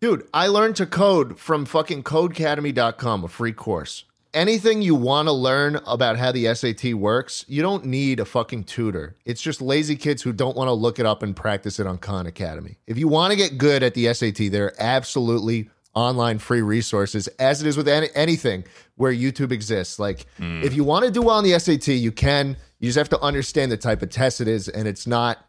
[0.00, 4.04] Dude, I learned to code from fucking codecademy.com, a free course.
[4.36, 8.64] Anything you want to learn about how the SAT works, you don't need a fucking
[8.64, 9.16] tutor.
[9.24, 11.96] It's just lazy kids who don't want to look it up and practice it on
[11.96, 12.76] Khan Academy.
[12.86, 17.28] If you want to get good at the SAT, there are absolutely online free resources,
[17.38, 18.64] as it is with any, anything
[18.96, 19.98] where YouTube exists.
[19.98, 22.58] Like, if you want to do well on the SAT, you can.
[22.78, 25.46] You just have to understand the type of test it is, and it's not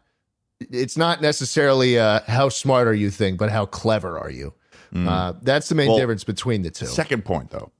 [0.60, 4.54] it's not necessarily uh, how smart are you thing, but how clever are you.
[4.96, 6.86] Uh, that's the main Well, difference between the two.
[6.86, 7.70] Second point though.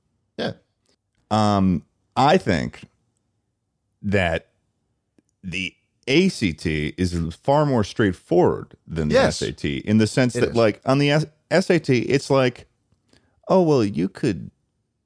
[1.30, 1.84] Um,
[2.16, 2.82] I think
[4.02, 4.48] that
[5.42, 5.74] the
[6.06, 7.12] ACT is
[7.42, 9.38] far more straightforward than the Yes.
[9.38, 10.56] SAT in the sense that, is.
[10.56, 12.66] like, on the S- SAT, it's like,
[13.48, 14.50] oh well, you could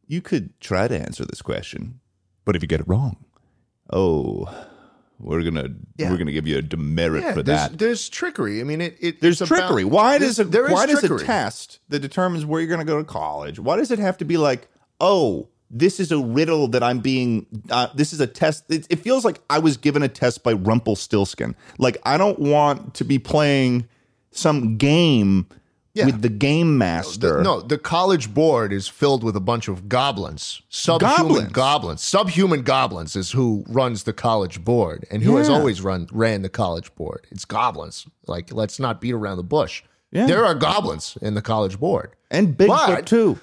[0.06, 2.00] you could try to answer this question,
[2.44, 3.16] but if you get it wrong,
[3.90, 4.46] oh,
[5.18, 6.10] we're gonna Yeah.
[6.10, 7.78] we're gonna give you a demerit Yeah, for there's, that.
[7.78, 8.60] there's trickery.
[8.60, 9.84] I mean, it, it There's it's about- trickery.
[9.84, 13.04] why does a why does a test that determines where you're going to go to
[13.04, 13.58] college?
[13.58, 14.68] Why does it have to be like,
[15.00, 17.46] oh, this is a riddle that I'm being.
[17.70, 18.64] Uh, this is a test.
[18.70, 21.56] It, it feels like I was given a test by Rumpelstiltskin.
[21.78, 23.88] Like I don't want to be playing
[24.30, 25.46] some game
[25.94, 26.06] Yeah.
[26.06, 27.38] with the game master.
[27.38, 31.52] The- no, the college board is filled with a bunch of goblins, subhuman Goblins?
[31.52, 32.02] goblins.
[32.02, 36.48] Subhuman goblins is who runs the college board and who has always run ran the
[36.48, 37.26] college board.
[37.30, 38.06] It's goblins.
[38.26, 39.82] Like, let's not beat around the bush.
[40.10, 40.26] Yeah.
[40.26, 42.14] There are goblins in the college board.
[42.30, 43.38] and Bigfoot But- too,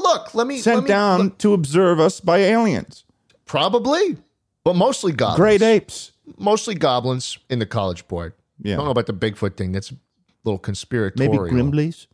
[0.00, 3.04] Look, let me let sent me- down look, to observe us by aliens,
[3.44, 4.16] probably,
[4.64, 5.38] but mostly goblins.
[5.38, 6.12] great apes.
[6.38, 8.34] mostly goblins in the college board.
[8.62, 8.74] Yeah.
[8.74, 9.72] I don't know about the Bigfoot thing.
[9.72, 9.96] That's a
[10.44, 11.44] little conspiratorial.
[11.44, 11.54] Maybe.
[11.54, 12.06] Grimblies.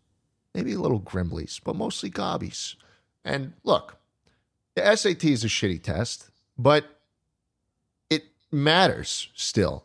[0.54, 2.74] Maybe a little Grimblies, but mostly gobbies.
[3.24, 3.96] And look,
[4.74, 6.86] the SAT is a shitty test, but
[8.08, 9.84] it matters still.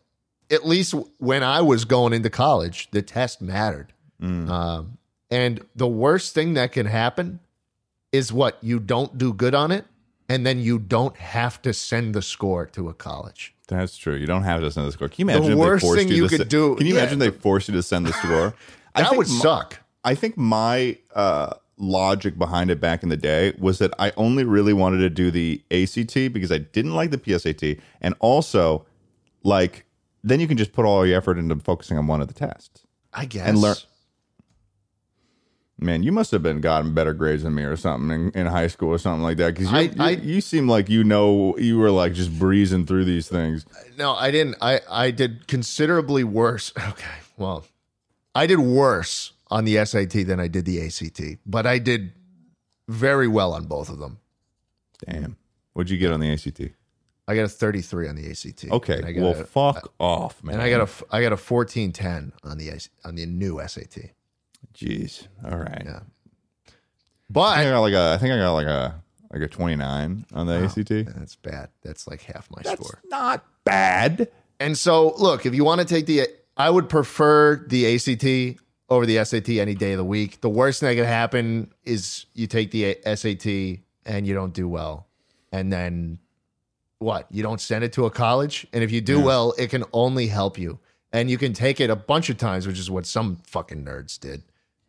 [0.49, 3.91] At least when I was going into college, the test mattered.
[4.21, 4.97] Um,
[5.29, 7.39] and the worst thing that can happen
[8.13, 8.57] is what?
[8.61, 9.85] You don't do good on it,
[10.29, 13.53] and then you don't have to send the score to a college.
[13.67, 14.15] That's true.
[14.15, 15.09] You don't have to send the score.
[15.09, 17.01] Can you imagine The worst thing you, you to could se- do- Can you yeah,
[17.01, 18.53] imagine they forced you to send the score?
[18.95, 19.79] I That think would my- suck.
[20.05, 24.43] I think my uh, logic behind it back in the day was that I only
[24.43, 28.85] really wanted to do the ACT because I didn't like the PSAT, and also
[29.43, 29.85] like
[30.25, 32.85] then you can just put all your effort into focusing on one of the tests.
[33.13, 33.47] I guess.
[33.47, 33.75] And learn-
[35.79, 38.67] Man, you must have been gotten better grades than me or something in, in high
[38.67, 39.55] school or something like that.
[39.55, 42.85] Because you, I- you, I- you seem like you know you were like just breezing
[42.85, 43.65] through these things.
[43.71, 44.55] Uh, no, I didn't.
[44.61, 46.71] I, I did considerably worse.
[46.89, 47.07] Okay.
[47.37, 47.65] Well,
[48.35, 52.13] I did worse on the SAT than I did the ACT, but I did
[52.87, 54.19] very well on both of them.
[55.07, 55.37] Damn,
[55.73, 56.61] what'd you get on the ACT?
[57.27, 58.65] I got a 33 on the ACT.
[58.71, 60.55] Okay, And I got well, a, fuck uh, off, man.
[60.55, 62.71] and I got a I got a 1410 on the
[63.03, 64.11] on the new SAT.
[64.73, 65.27] Jeez.
[65.45, 65.83] All right.
[65.85, 65.99] Yeah.
[67.35, 68.13] I think I got like a.
[68.13, 71.15] I think I got like a like a 29 on the ACT.
[71.17, 71.69] That's bad.
[71.81, 73.01] That's like half my That's score.
[73.05, 74.29] not bad.
[74.59, 79.05] And so, look, if you want to take the, I would prefer the ACT over
[79.07, 80.41] the SAT any day of the week.
[80.41, 84.69] The worst thing that could happen is you take the SAT and you don't do
[84.69, 85.07] well.
[85.51, 86.19] And then
[86.99, 87.27] what?
[87.31, 88.67] You don't send it to a college?
[88.71, 90.79] And if you do well, it can only help you.
[91.11, 94.19] And you can take it a bunch of times, which is what some fucking nerds
[94.19, 94.43] did.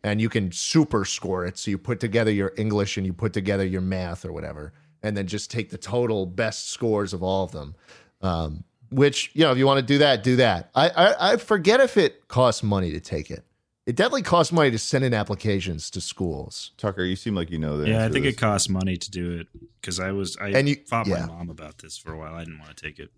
[0.05, 1.59] And you can super score it.
[1.59, 5.17] So you put together your English and you put together your math or whatever, and
[5.17, 7.75] then just take the total best scores of all of them.
[8.21, 10.71] Um, which, you know, if you want to do that, do that.
[10.75, 13.45] I, I, I forget if it costs money to take it.
[13.87, 16.71] It definitely costs money to send in applications to schools.
[16.79, 18.35] Tucker, you seem like you know the Yeah, I think this.
[18.35, 19.47] it costs money to do it
[19.81, 21.21] because I was I And you- fought yeah.
[21.27, 22.35] my mom about this for a while.
[22.35, 23.11] I didn't want to take it.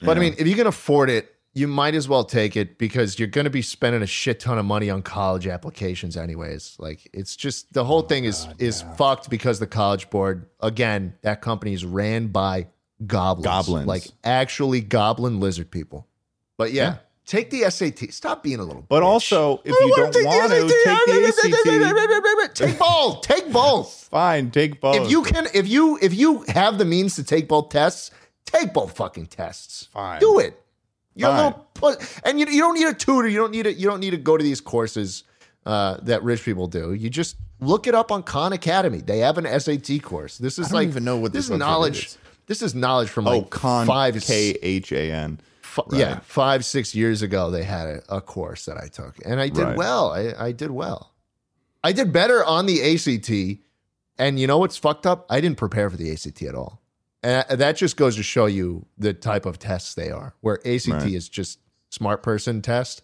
[0.00, 3.18] But I mean, if you can afford it, you might as well take it because
[3.18, 6.76] you're going to be spending a shit ton of money on college applications anyways.
[6.80, 11.14] Like it's just the whole oh thing is is fucked because the college board again,
[11.22, 12.66] that company is ran by
[13.06, 13.46] goblins.
[13.46, 13.86] Goblins.
[13.86, 16.08] Like actually goblin lizard people.
[16.56, 18.12] But yeah, take the SAT.
[18.12, 19.06] Stop being a little But bitch.
[19.06, 20.68] also, if you don't take want to take
[21.06, 23.22] the ACT, take both.
[23.22, 23.92] Take both.
[24.10, 24.96] fine, take both.
[24.96, 28.10] If you can if you if you have the means to take both tests,
[28.44, 29.88] take both fucking tests.
[29.92, 30.18] Fine.
[30.18, 30.60] Do it.
[31.14, 31.44] You're a Fine.
[31.44, 33.28] little put, and you, you don't need a tutor.
[33.28, 33.76] You don't need it.
[33.76, 35.24] You don't need to go to these courses
[35.66, 36.92] uh, that rich people do.
[36.92, 38.98] You just look it up on Khan Academy.
[38.98, 40.38] They have an SAT course.
[40.38, 42.06] This is don't like even know what this this is knowledge.
[42.06, 42.18] is.
[42.46, 45.40] This is knowledge from oh, like con five K H A N.
[45.62, 47.50] f- yeah five six years ago.
[47.50, 49.76] They had a, a course that I took, and I did Right.
[49.76, 50.10] well.
[50.10, 51.12] I, I did well.
[51.82, 53.60] I did better on the ACT.
[54.16, 55.26] And you know what's fucked up?
[55.28, 56.80] I didn't prepare for the ACT at all.
[57.24, 60.88] And that just goes to show you the type of tests they are, where ACT
[60.88, 61.14] Right.
[61.14, 61.58] is just
[61.90, 63.02] smart person test,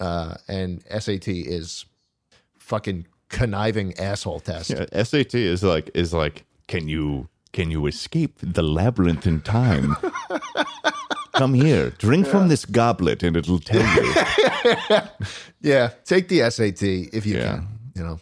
[0.00, 1.86] uh, and SAT is
[2.58, 4.68] fucking conniving asshole test.
[4.70, 9.96] Yeah, SAT is like is like can you can you escape the labyrinth in time?
[11.32, 14.14] Come here, drink from this goblet, and it'll tell you.
[15.60, 17.44] Yeah, take the SAT if you Yeah.
[17.56, 17.68] can.
[17.96, 18.20] You know,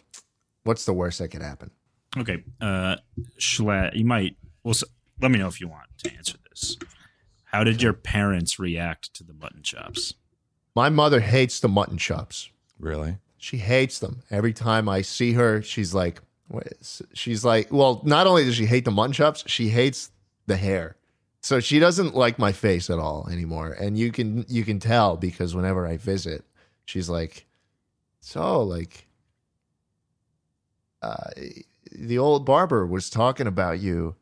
[0.63, 1.69] what's the worst that could happen?
[2.17, 2.95] Okay, uh,
[3.39, 4.37] Schlatt, you might.
[4.63, 4.83] Well, s
[5.23, 6.77] let me know if you want to answer this.
[7.45, 10.15] How did your parents react to the mutton chops?
[10.75, 12.49] My mother hates the mutton chops.
[12.77, 13.17] Really?
[13.37, 14.23] She hates them.
[14.29, 16.19] Every time I see her, she's like,
[17.13, 20.11] she's like, well, not only does she hate the mutton chops, she hates
[20.45, 20.97] the hair.
[21.39, 23.71] So she doesn't like my face at all anymore.
[23.71, 26.43] And you can you can tell because whenever I visit,
[26.85, 27.45] she's like,
[28.19, 29.07] so like,
[31.01, 31.29] uh,
[31.91, 34.15] the old barber was talking about you.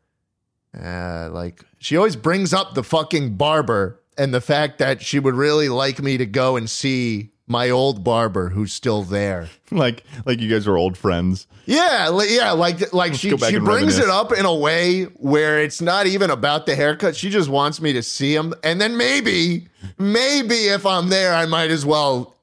[0.80, 5.36] Uh, like she always brings up the fucking barber and the fact that she would
[5.36, 9.50] really like me to go and see my old barber who's still there.
[9.74, 11.48] Like like you guys were old friends.
[11.66, 15.04] Yeah, li- yeah, like like she back she and brings it up in a way
[15.04, 17.16] where it's not even about the haircut.
[17.16, 21.46] She just wants me to see him, and then maybe maybe if I'm there, I
[21.46, 22.36] might as well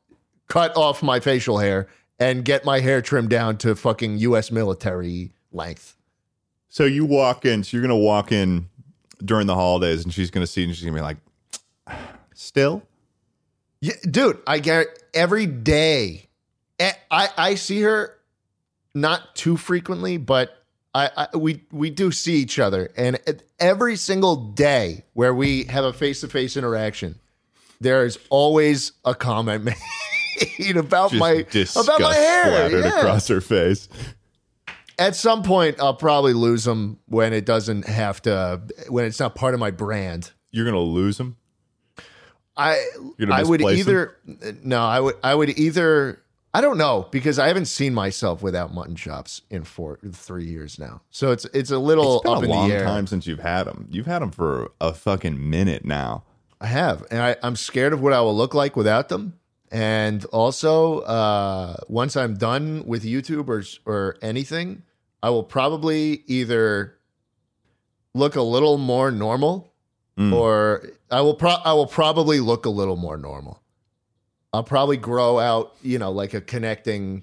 [0.49, 1.87] cut off my facial hair
[2.19, 4.51] and get my hair trimmed down to fucking U.S.
[4.51, 5.98] military length.
[6.69, 7.65] So you walk in.
[7.65, 8.69] So you're gonna walk in
[9.25, 11.17] during the holidays, and she's gonna see, and she's gonna be like,
[12.35, 12.83] "Still,
[13.81, 16.29] Yeah, dude, I get it every day.
[16.81, 18.15] I I see her
[18.95, 20.63] not too frequently, but
[20.95, 23.19] I, I we we do see each other, and
[23.59, 27.19] every single day where we have a face to face interaction,
[27.81, 29.65] there is always a comment
[30.59, 32.71] made about just my about my hair.
[32.71, 32.99] Yeah.
[32.99, 33.89] across her face."
[34.99, 39.35] At some point, I'll probably lose them when it doesn't have to, when it's not
[39.35, 40.33] part of my brand.
[40.51, 41.37] You're gonna lose them.
[42.57, 42.85] I
[43.31, 44.17] I would either
[44.65, 46.21] no, I would I would either
[46.53, 50.79] I don't know because I haven't seen myself without mutton chops in four three years
[50.79, 51.03] now.
[51.11, 52.85] So it's it's a little It's been up a in long the air.
[52.85, 53.87] time since you've had them.
[53.91, 56.25] You've had them for a fucking minute now.
[56.61, 59.39] I have, and I, I'm scared of what I will look like without them.
[59.71, 64.83] And also, uh, once I'm done with YouTube or or anything,
[65.23, 66.97] I will probably either
[68.15, 69.73] look a little more normal,
[70.19, 70.33] Mm.
[70.35, 73.63] or I will pro- I will probably look a little more normal.
[74.53, 77.23] I'll probably grow out, you know, like a connecting,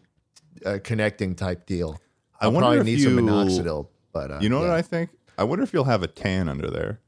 [0.65, 1.99] a connecting type deal.
[2.39, 4.69] I I'll wonder probably if need some you- minoxidil, but uh, You know what.
[4.69, 5.09] I think?
[5.37, 6.99] I wonder if you'll have a tan under there.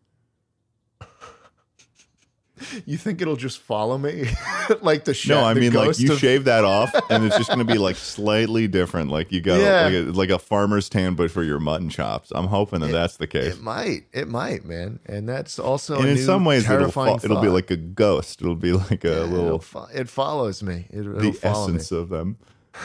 [2.86, 4.30] You think it'll just follow me,
[4.82, 7.49] like the sh- No, I mean like you of- shave that off, and it's just
[7.49, 9.12] going to be like slightly different.
[9.12, 9.84] Like you got Yeah.
[9.84, 12.32] like, a, like a farmer's tan, but for your mutton chops.
[12.34, 13.55] I'm hoping that that's the case.
[13.55, 17.41] It might, it might, man, and that's also and in some ways, it'll fo- it'll
[17.41, 18.41] be like a ghost.
[18.41, 20.88] It'll be like a Yeah, little fo- it follows me.
[20.89, 22.38] It, the essence of them.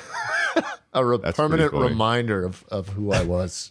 [0.94, 3.70] A re- permanent reminder of of who I was.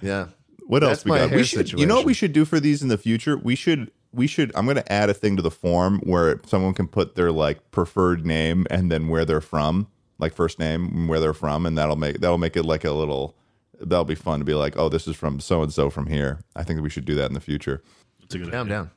[0.00, 0.28] Yeah.
[0.66, 1.30] What That's else we got?
[1.30, 3.36] We should, you know what we should do for these in the future?
[3.36, 6.74] We should we should I'm going to add a thing to the form where someone
[6.74, 9.88] can put their like preferred name and then where they're from,
[10.18, 12.92] like first name and where they're from and that'll make that'll make it like a
[12.92, 13.36] little
[13.80, 16.40] that'll be fun to be like, "Oh, this is from so and so from here."
[16.56, 17.82] I think we should do that in the future.
[18.20, 18.90] That's a good Calm down.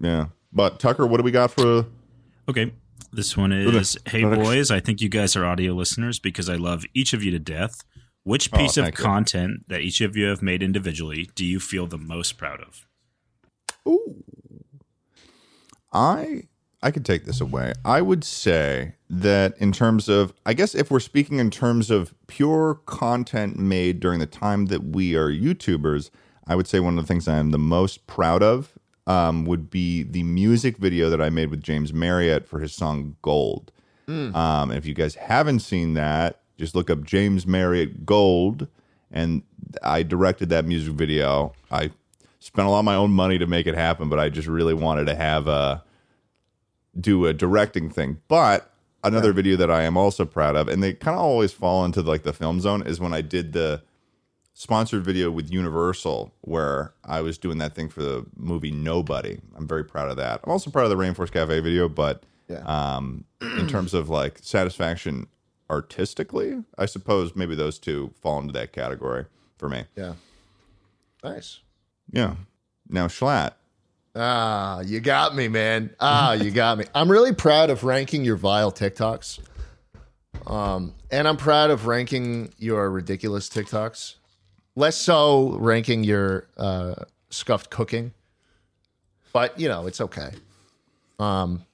[0.00, 0.26] Yeah.
[0.52, 1.86] But Tucker, what do we got for
[2.48, 2.72] Okay.
[3.12, 6.84] This one is Hey boys, I think you guys are audio listeners because I love
[6.94, 7.84] each of you to death.
[8.24, 9.04] Which oh, piece of Oh, thank you.
[9.04, 12.86] content that each of you have made individually do you feel the most proud of?
[15.92, 16.44] I
[16.80, 17.72] I could take this away.
[17.84, 22.14] I would say that in terms of I guess if we're speaking in terms of
[22.26, 26.10] pure content made during the time that we are YouTubers,
[26.46, 29.70] I would say one of the things I am the most proud of um, would
[29.70, 33.72] be the music video that I made with James Marriott for his song Gold.
[34.34, 38.68] Um, if you guys haven't seen that, just look up James Marriott Gold,
[39.10, 39.42] and
[39.82, 41.52] I directed that music video.
[41.70, 41.90] I
[42.40, 44.74] spent a lot of my own money to make it happen, but I just really
[44.74, 45.82] wanted to have a
[46.98, 48.20] do a directing thing.
[48.28, 48.70] But
[49.04, 52.02] another video that I am also proud of, and they kind of always fall into
[52.02, 53.82] like the film zone, is when I did the
[54.54, 59.38] sponsored video with Universal, where I was doing that thing for the movie Nobody.
[59.56, 60.40] I'm very proud of that.
[60.42, 62.62] I'm also proud of the Rainforest Cafe video, but Yeah.
[62.66, 65.28] um, in terms of like satisfaction
[65.70, 69.26] artistically, I suppose maybe those two fall into that category
[69.58, 69.84] for me.
[69.96, 70.14] Yeah.
[71.22, 71.60] Nice.
[72.10, 72.34] Yeah.
[72.88, 73.52] Now Schlatt.
[74.16, 75.90] Ah, you got me, man.
[76.00, 76.84] Ah, you got me.
[76.94, 79.38] I'm really proud of ranking your vile TikToks.
[80.46, 84.14] Um, and I'm proud of ranking your ridiculous TikToks.
[84.74, 86.94] Less so ranking your uh,
[87.30, 88.12] scuffed cooking.
[89.32, 90.30] But, you know, it's okay.
[91.18, 91.64] Um,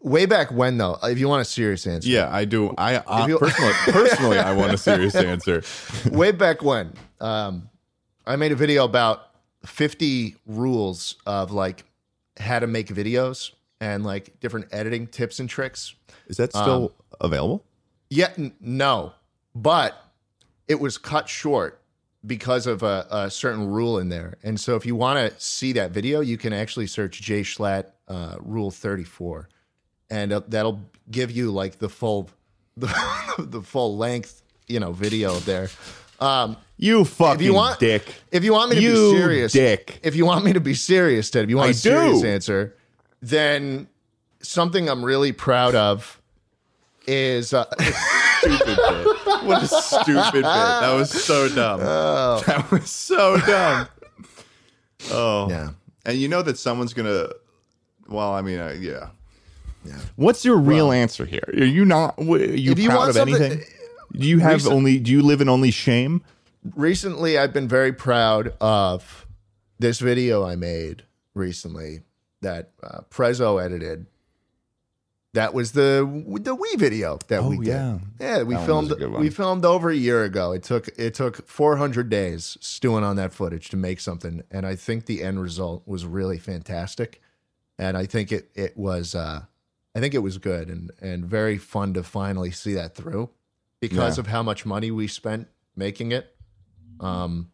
[0.00, 2.74] way back when, though, if you want a serious answer, Yeah, I do.
[2.76, 5.62] I uh, you- personally, personally, I want a serious answer.
[6.10, 7.70] way back when um,
[8.26, 9.30] i made a video about
[9.66, 11.84] 50 rules of like
[12.38, 15.94] how to make videos and like different editing tips and tricks.
[16.26, 17.64] Is that still available?
[18.10, 19.12] yet n- no
[19.54, 19.96] but
[20.68, 21.80] it was cut short
[22.26, 24.36] because of a, a certain rule in there.
[24.42, 27.86] And so if you want to see that video you can actually search jay schlatt
[28.08, 29.48] uh, rule 34
[30.10, 32.30] and uh, that'll give you like the full
[32.76, 32.88] the,
[33.38, 35.68] the full length you know video there.
[36.20, 38.04] Um, You fucking want- dick.
[38.32, 40.00] If you want me to You be serious, dick.
[40.02, 42.26] If you want me to be serious, Ted, if you want I a serious do.
[42.26, 42.74] answer,
[43.22, 43.86] then
[44.42, 46.20] something I'm really proud of
[47.06, 47.64] is uh,
[48.40, 49.06] stupid bit.
[49.44, 50.42] What a stupid bit.
[50.42, 51.80] That was so dumb.
[51.80, 53.88] That was so dumb.
[55.10, 55.48] Oh.
[55.50, 55.70] yeah.
[56.06, 57.34] And you know that someone's going to,
[58.08, 59.08] well, I mean, uh, yeah.
[60.16, 61.44] What's your real answer here?
[61.48, 63.62] Are you not, are you If you proud want of anything?
[64.12, 66.22] Do you have Recent- only, do you live in only shame?
[66.74, 69.26] Recently, I've been very proud of
[69.78, 71.02] this video I made
[71.34, 72.00] recently
[72.40, 74.06] that uh, Prezzo edited.
[75.34, 76.08] That was the
[76.40, 77.66] the Wii video that Oh, we did.
[77.66, 77.98] yeah.
[78.20, 78.42] yeah.
[78.44, 79.20] We That filmed was a good one.
[79.20, 80.52] we filmed over a year ago.
[80.52, 84.76] It took it took 400 days stewing on that footage to make something, and I
[84.76, 87.20] think the end result was really fantastic.
[87.78, 89.42] And I think it it was uh,
[89.94, 93.28] I think it was good and and very fun to finally see that through
[93.80, 94.20] because Yeah.
[94.20, 96.33] of how much money we spent making it.
[97.00, 97.50] Um,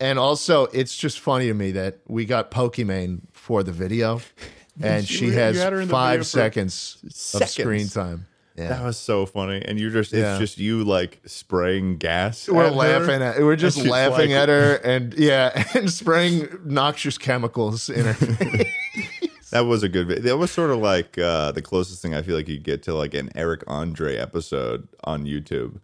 [0.00, 4.20] and also, it's just funny to me that we got Pokimane for the video,
[4.82, 7.34] and You she has had her in the five seconds, seconds.
[7.42, 8.26] of screen time.
[8.56, 8.68] Yeah.
[8.68, 9.62] That was so funny.
[9.62, 10.32] And you're just, Yeah.
[10.32, 12.48] it's just you like spraying gas.
[12.48, 12.76] we're at her.
[12.76, 18.06] laughing at we're just laughing like- at her and yeah and spraying noxious chemicals in
[18.06, 18.72] her face.
[19.50, 20.08] That was a good.
[20.24, 22.94] That was sort of like uh, the closest thing I feel like you get to
[22.94, 25.78] like an Eric Andre episode on YouTube,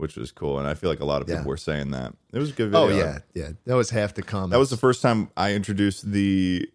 [0.00, 0.58] which was cool.
[0.58, 1.46] And I feel like a lot of people Yeah.
[1.46, 2.86] were saying that it was a good video.
[2.86, 6.10] oh yeah yeah that was half the comment that was the first time I introduced
[6.10, 6.68] the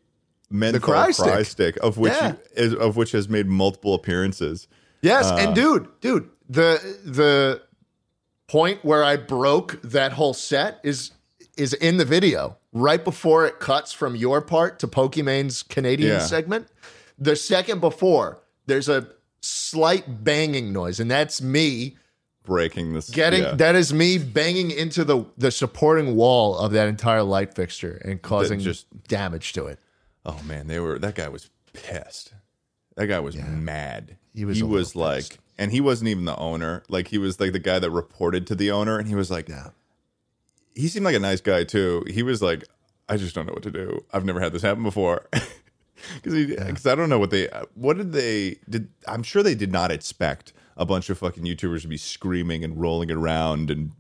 [0.49, 1.75] menthol cry cry, stick.
[1.75, 1.77] stick.
[1.83, 2.35] of which Yeah.
[2.55, 4.67] is, of which has made multiple appearances.
[5.01, 7.61] Yes, Uh, and dude, dude, the the
[8.47, 11.11] point where I broke that whole set is
[11.57, 16.19] is in the video right before it cuts from your part to Pokimane's Canadian Yeah.
[16.25, 16.67] segment.
[17.17, 19.07] The second before, there's a
[19.41, 21.95] slight banging noise, and that's me
[22.45, 23.51] Breaking this, getting yeah.
[23.55, 28.21] that is me banging into the the supporting wall of that entire light fixture and
[28.21, 29.79] causing just- damage to it.
[30.25, 30.97] Oh man, they were.
[30.99, 32.33] That guy was pissed.
[32.95, 34.17] That guy was mad.
[34.33, 35.39] He was He was like, pissed.
[35.57, 36.83] and he wasn't even the owner.
[36.89, 39.49] Like he was like the guy that reported to the owner, and he was like,
[39.49, 39.69] Yeah.
[40.75, 42.03] he seemed like a nice guy too.
[42.09, 42.63] He was like,
[43.09, 44.03] I just don't know what to do.
[44.13, 45.27] I've never had this happen before.
[46.21, 48.89] Because because I don't know what they what did they did.
[49.07, 52.79] I'm sure they did not expect a bunch of fucking YouTubers would be screaming and
[52.79, 53.91] rolling around and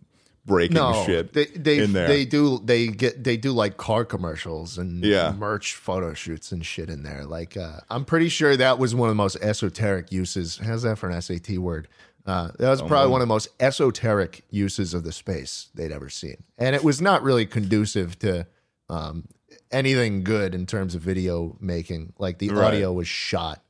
[0.45, 2.07] breaking no, shit they they, in there.
[2.07, 5.31] they do they get they do like car commercials and Yeah.
[5.31, 7.25] merch photo shoots and shit in there.
[7.25, 10.57] Like uh, I'm pretty sure that was one of the most esoteric uses.
[10.57, 11.87] How's that for an SAT word?
[12.27, 16.09] Uh, that was probably one of the most esoteric uses of the space they'd ever
[16.09, 18.45] seen, and it was not really conducive to
[18.89, 19.27] um,
[19.71, 22.13] anything good in terms of video making.
[22.19, 22.67] Like the Right.
[22.67, 23.63] audio was shot.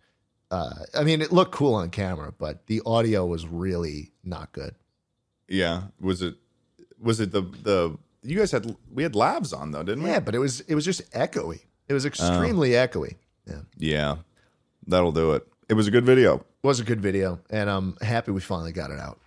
[0.51, 4.75] Uh, I mean, it looked cool on camera, but the audio was really not good.
[5.47, 5.83] yeah.
[5.99, 6.35] Was it?
[6.99, 7.97] Was it the the?
[8.23, 10.09] You guys had we had lavs on though, didn't we?
[10.09, 11.61] Yeah, but it was it was just echoey.
[11.87, 13.15] It was extremely echoey.
[13.47, 14.15] Yeah, Yeah.
[14.87, 15.47] That'll do it.
[15.69, 16.35] It was a good video.
[16.37, 19.19] it was a good video, and I'm happy we finally got it out.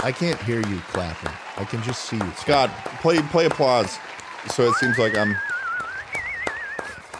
[0.00, 1.32] I can't hear you clapping.
[1.56, 2.32] I can just see you.
[2.36, 2.68] Scott,
[3.00, 3.98] play play applause.
[4.48, 5.34] So it seems like I'm.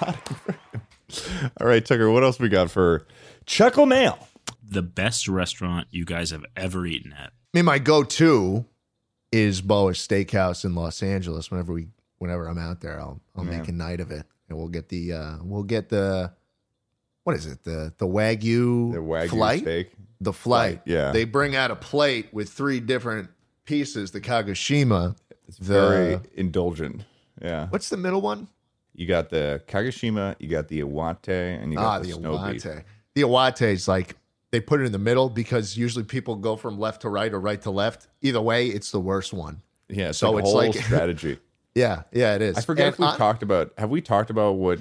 [1.60, 2.10] All right, Tucker.
[2.10, 3.06] What else we got for
[3.46, 4.28] Chuckle Mail?
[4.66, 7.28] The best restaurant you guys have ever eaten at.
[7.28, 8.64] I mean, my go-to
[9.30, 11.50] is Boa's Steakhouse in Los Angeles.
[11.50, 11.88] Whenever we,
[12.18, 15.12] whenever I'm out there, I'll I'll make a night of it, and we'll get the
[15.12, 16.32] uh we'll get the
[17.24, 19.92] what is it the the wagyu The wagyu flight steak.
[20.20, 20.82] the flight.
[20.84, 21.12] yeah.
[21.12, 23.30] They bring out a plate with three different
[23.64, 24.10] pieces.
[24.10, 25.16] The Kagoshima.
[25.46, 27.04] It's the very indulgent.
[27.42, 27.66] Yeah.
[27.68, 28.48] what's the middle one?
[28.94, 31.28] You got the Kagoshima, you got the Iwate,
[31.62, 32.62] and you got Ah, the, the snow beef.
[32.62, 32.84] Iwate.
[33.14, 34.16] The Iwate is like
[34.50, 37.40] they put it in the middle because usually people go from left to right or
[37.40, 38.06] right to left.
[38.22, 39.62] Either way, it's the worst one.
[39.88, 41.38] Yeah, it's So like it's whole like- strategy.
[41.74, 42.56] Yeah, yeah, it is.
[42.56, 43.72] I forget And if we I- talked about.
[43.78, 44.78] Have we talked about what?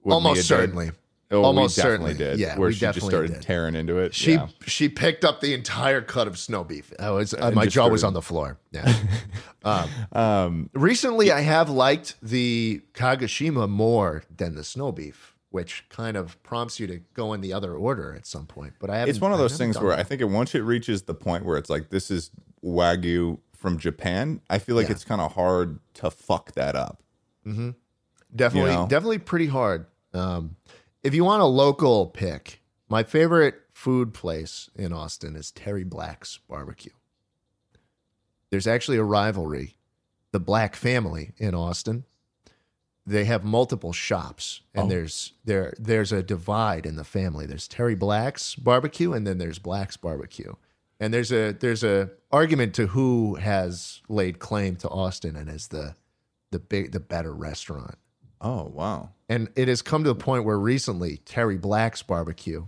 [0.00, 0.92] what almost Mia did?
[1.32, 2.30] Oh, Almost we definitely certainly.
[2.36, 2.38] did.
[2.40, 3.42] Yeah, where we she just started did.
[3.42, 4.14] tearing into it.
[4.14, 4.48] She yeah.
[4.66, 6.92] she picked up the entire cut of snow beef.
[7.00, 8.58] I was uh, my jaw was on the floor.
[8.70, 8.92] Yeah.
[9.64, 16.16] um, Um, recently, I have liked the Kagoshima more than the snow beef, which kind
[16.16, 18.74] of prompts you to go in the other order at some point.
[18.78, 19.10] But I haven't.
[19.10, 20.00] it's one of those things where that.
[20.00, 22.30] I think it, once it reaches the point where it's like this is
[22.62, 24.92] wagyu from Japan, I feel like Yeah.
[24.92, 27.02] it's kind of hard to fuck that up.
[28.34, 28.86] definitely you know?
[28.86, 29.86] definitely pretty hard.
[30.14, 30.56] Um,
[31.02, 36.38] if you want a local pick, my favorite food place in Austin is Terry Black's
[36.48, 36.92] Barbecue.
[38.50, 39.76] There's actually a rivalry.
[40.32, 42.04] The Black family in Austin,
[43.04, 44.88] they have multiple shops, and Oh.
[44.88, 47.46] there's there there's a divide in the family.
[47.46, 50.54] There's Terry Black's Barbecue, and then there's Black's Barbecue.
[51.00, 55.68] And there's a there's a argument to who has laid claim to Austin and is
[55.68, 55.96] the
[56.50, 57.96] the big the better restaurant.
[58.42, 59.10] Oh wow!
[59.28, 62.66] And it has come to the point where recently Terry Black's Barbecue,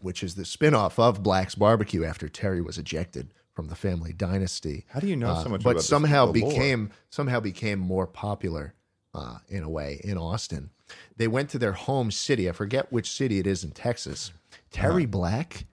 [0.00, 4.86] which is the spinoff of Black's Barbecue after Terry was ejected from the family dynasty.
[4.88, 5.62] How do you know uh, so much?
[5.62, 6.50] but somehow the lore?
[6.50, 8.74] became somehow became more popular
[9.14, 10.70] uh, in a way in Austin.
[11.16, 12.48] They went to their home city.
[12.48, 14.32] I forget which city it is in Texas.
[14.70, 15.10] Terry Uh-huh.
[15.10, 15.66] Black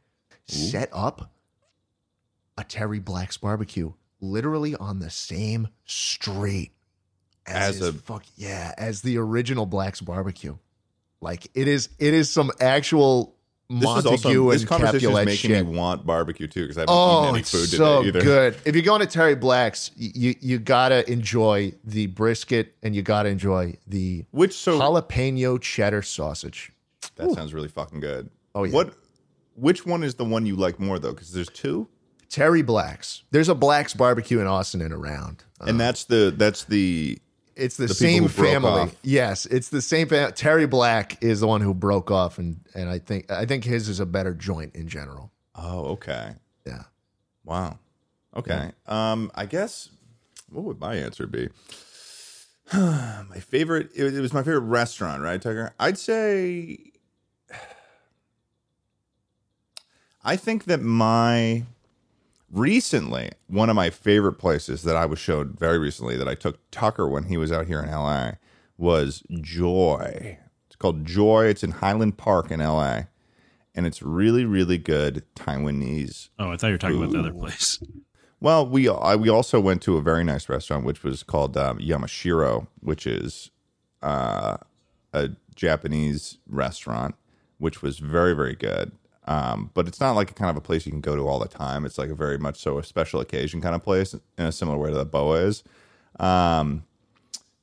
[0.46, 1.32] set up
[2.58, 6.72] a Terry Black's barbecue literally on the same street
[7.48, 10.56] as, As a- fuck yeah as the original Black's barbecue.
[11.22, 13.36] Like it is it is some actual
[13.70, 15.66] This is Montague also this and conversation is making shit.
[15.68, 18.22] me want barbecue too because I haven't Oh, eaten any food so today either.
[18.22, 18.58] good.
[18.66, 23.30] If you're going to Terry Black's, you you gotta enjoy the brisket and you gotta
[23.30, 26.72] enjoy the Which so jalapeno cheddar sausage.
[27.16, 28.30] that sounds really fucking good.
[28.54, 28.74] Oh, yeah.
[28.74, 28.94] What?
[29.56, 31.14] Which one is the one you like more though?
[31.14, 31.88] Because there's two,
[32.30, 33.24] Terry Black's.
[33.32, 35.44] There's a Black's barbecue in Austin and around.
[35.62, 37.18] And uh, that's the that's the
[37.58, 38.92] it's the, the same family.
[39.04, 40.32] Yes, it's the same family.
[40.34, 43.90] Terry Black is the one who broke off, and and I think I think his
[43.90, 45.32] is a better joint in general.
[45.56, 46.34] oh okay
[46.66, 46.84] Yeah.
[47.44, 47.80] wow
[48.36, 49.90] okay um I guess
[50.50, 51.50] what would my answer be?
[52.74, 56.78] my favorite it, it was my favorite restaurant right Tucker I'd say
[60.24, 61.64] I think that my
[62.52, 66.60] recently one of my favorite places that I was showed very recently that I took
[66.72, 68.34] Tucker when he was out here in LA
[68.78, 70.38] was Joy.
[70.68, 71.46] It's called Joy.
[71.46, 73.04] It's in Highland Park in LA.
[73.76, 76.30] And it's really, really good Taiwanese.
[76.40, 77.80] Oh, I thought you were talking about the other place.
[78.40, 81.80] Well, we I, we also went to a very nice restaurant which was called um,
[81.80, 83.50] Yamashiro, which is
[84.04, 84.58] uh,
[85.14, 87.16] a Japanese restaurant,
[87.58, 88.92] which was very, very good.
[89.28, 91.38] Um, but it's not like a kind of a place you can go to all
[91.40, 91.86] the time.
[91.86, 94.78] It's like a very much so a special occasion kind of place in a similar
[94.78, 95.64] way to the Boa is.
[96.20, 96.84] Um,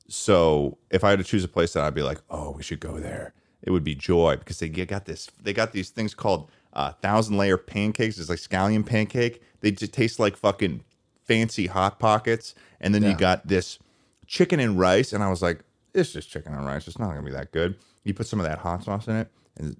[0.07, 2.79] so if I had to choose a place that I'd be like, oh, we should
[2.79, 5.29] go there, it would be Joy because they get- got this.
[5.41, 8.17] They got these things called uh, thousand layer pancakes.
[8.19, 9.41] It's like scallion pancake.
[9.61, 10.83] They just taste like fucking
[11.23, 12.53] fancy hot pockets.
[12.79, 13.09] And then Yeah.
[13.11, 13.79] you got this
[14.27, 15.61] chicken and rice, and I was like,
[15.93, 16.87] it's just chicken and rice.
[16.87, 17.75] It's not gonna be that good.
[18.03, 19.77] You put some of that hot sauce in it, and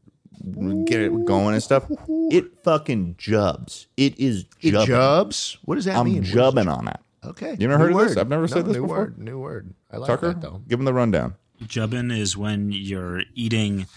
[0.85, 1.85] get it going and stuff.
[2.31, 3.87] It fucking jubs.
[3.97, 5.57] It is It jubs.
[5.65, 6.17] What does that I'm mean?
[6.17, 6.97] What is- jubbing on it.
[7.23, 7.55] Okay.
[7.59, 8.17] You never New heard of this?
[8.17, 8.97] I've never No, said this new before.
[8.97, 9.73] Word, new word.
[9.91, 10.61] I like Tucker, that though.
[10.67, 11.35] give him the rundown.
[11.63, 13.87] Jubbing is when you're eating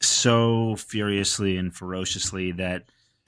[0.00, 2.84] so furiously and ferociously that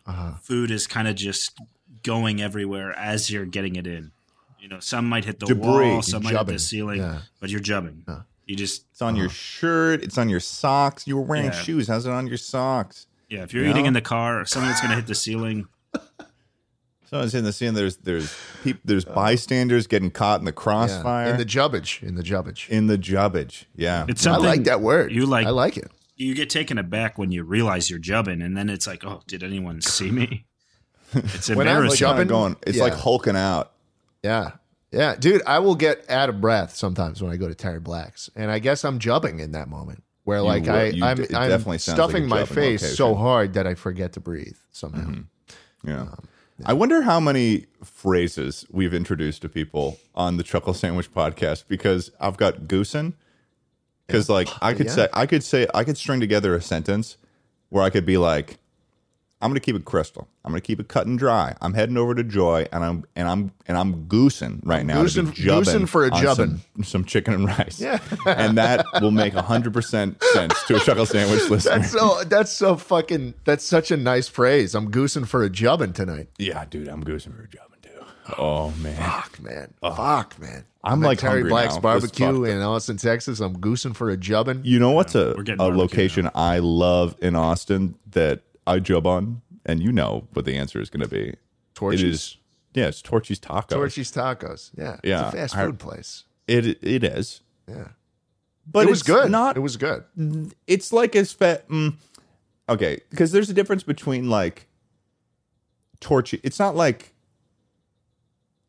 [0.06, 0.32] Uh-huh.
[0.42, 1.58] food is kind of just
[2.02, 4.10] going everywhere as you're getting it in.
[4.60, 5.62] You know, some might hit the Debris.
[5.64, 7.18] wall, some might hit the ceiling, Yeah.
[7.40, 8.02] but you're jubbing.
[8.52, 10.02] You just It's on your shirt.
[10.04, 11.06] It's on your socks.
[11.06, 11.56] You were wearing Uh-huh.
[11.56, 11.62] Yeah.
[11.64, 11.88] shoes.
[11.88, 13.06] How's it on your socks?
[13.30, 13.42] yeah.
[13.44, 13.88] If you're You eating know?
[13.88, 15.68] in the car, something that's going to hit the ceiling.
[17.08, 17.72] Someone's in the scene.
[17.74, 20.56] There's there's peop, there's bystanders getting caught in the Yeah.
[20.56, 22.02] crossfire In the jubbage.
[22.02, 22.68] In the jubbage.
[22.68, 23.64] in the jubbage.
[23.74, 25.12] Yeah, It's I like that word.
[25.12, 25.90] You like I like it.
[26.16, 29.42] you get taken aback when you realize you're jubbing, and then it's like, oh, did
[29.42, 30.44] anyone see me?
[31.14, 32.06] It's When I'm embarrassing.
[32.06, 32.56] jubbing- Kinda going.
[32.66, 32.84] It's Yeah.
[32.84, 33.72] like hulking out.
[34.22, 34.52] Yeah.
[34.92, 35.16] Yeah.
[35.16, 38.30] Dude, I will get out of breath sometimes when I go to Terry Black's.
[38.36, 40.72] And I guess I'm jubbing in that moment where like will.
[40.72, 44.20] I I'm, d- I'm sounds like stuffing my face so hard that I forget to
[44.20, 45.00] breathe somehow.
[45.00, 45.90] Mm-hmm.
[45.90, 46.28] Um,
[46.58, 46.66] yeah.
[46.66, 52.12] I wonder how many phrases we've introduced to people on the Chuckle Sandwich podcast because
[52.20, 53.14] I've got goosen.
[54.06, 54.92] Because like I oh, could Yeah.
[54.92, 57.16] say I could say I could string together a sentence
[57.70, 58.58] where I could be like,
[59.42, 60.28] I'm gonna keep it crystal.
[60.44, 61.54] I'm gonna keep it cut and dry.
[61.60, 64.94] I'm heading over to Joy and I'm and I'm and I'm goosing right now.
[64.96, 66.60] to goosing- goosing for a jubbin'.
[66.76, 67.80] Some, some chicken and rice.
[67.80, 67.98] Yeah.
[68.26, 71.78] and that will make hundred percent sense to a Chuckle Sandwich listener.
[71.80, 74.74] That's so that's so fucking that's such a nice phrase.
[74.74, 76.28] I'm goosing for a jubbin tonight.
[76.38, 78.34] yeah, dude, I'm goosing for a jubbin too.
[78.38, 78.96] Oh man.
[78.96, 79.74] Fuck man.
[79.82, 79.92] Oh.
[79.94, 80.64] Fuck man.
[80.84, 81.80] I'm at like Terry hungry Black's now.
[81.80, 83.38] Barbecue in Austin, Texas.
[83.40, 84.62] I'm goosing for a jubbin.
[84.64, 89.42] You know what's a, a barbecue location I love in Austin that I jub on?
[89.64, 91.34] And you know what the answer is going to be.
[91.74, 92.02] Torchy's.
[92.02, 92.36] It is,
[92.74, 93.68] yeah, it's Torchy's Tacos.
[93.68, 94.70] Torchy's Tacos.
[94.76, 94.96] Yeah.
[95.04, 95.26] Yeah.
[95.26, 96.24] It's a fast I- food place.
[96.48, 97.40] It, it is.
[97.68, 97.88] Yeah.
[98.70, 99.30] But it was good.
[99.30, 100.04] Not, it was good.
[100.66, 101.68] it's like as fat.
[101.68, 101.94] Mm,
[102.68, 104.68] okay, because there's a difference between like
[106.00, 106.40] Torchy.
[106.44, 107.12] It's not like,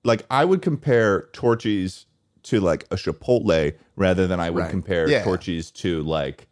[0.04, 2.06] like I would compare Torchy's
[2.44, 4.70] to like a Chipotle rather than I would Right.
[4.72, 5.24] compare Yeah.
[5.24, 6.48] Torchy's to like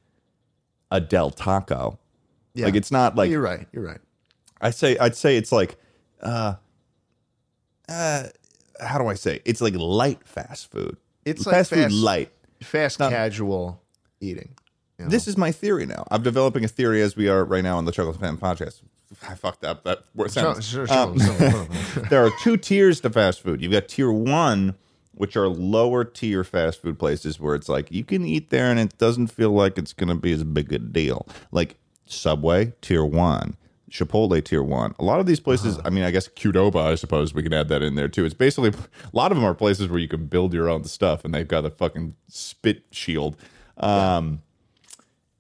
[0.91, 1.99] a Del Taco.
[2.53, 2.65] Yeah.
[2.65, 3.67] Like it's not like You're right.
[3.71, 3.99] You're right.
[4.59, 5.77] I say I'd say it's like
[6.21, 6.55] uh
[7.89, 8.23] uh
[8.79, 9.41] how do I say?
[9.45, 10.97] It's like light fast food.
[11.25, 12.31] It's like fast, food light.
[12.63, 13.81] Fast Not- casual
[14.19, 14.55] eating.
[14.97, 15.11] you know?
[15.11, 16.05] This is my theory now.
[16.09, 18.81] I'm developing a theory as we are right now on the Chocolate Fan podcast.
[19.27, 20.65] I fucked up that word Sure, sentence.
[20.65, 22.03] sure, sure, Um, sure.
[22.09, 23.61] there are two tiers to fast food.
[23.61, 24.75] You've got tier one,
[25.13, 28.79] which are lower tier fast food places where it's like you can eat there and
[28.79, 31.27] it doesn't feel like it's going to be as big a deal.
[31.51, 31.75] Like
[32.11, 33.55] Subway, tier one.
[33.89, 34.95] Chipotle tier one.
[34.99, 37.67] A lot of these places, I mean, I guess Qdoba, I suppose we can add
[37.67, 38.23] that in there too.
[38.23, 41.25] It's basically a lot of them are places where you can build your own stuff
[41.25, 43.35] and they've got a fucking spit shield.
[43.77, 44.41] Um,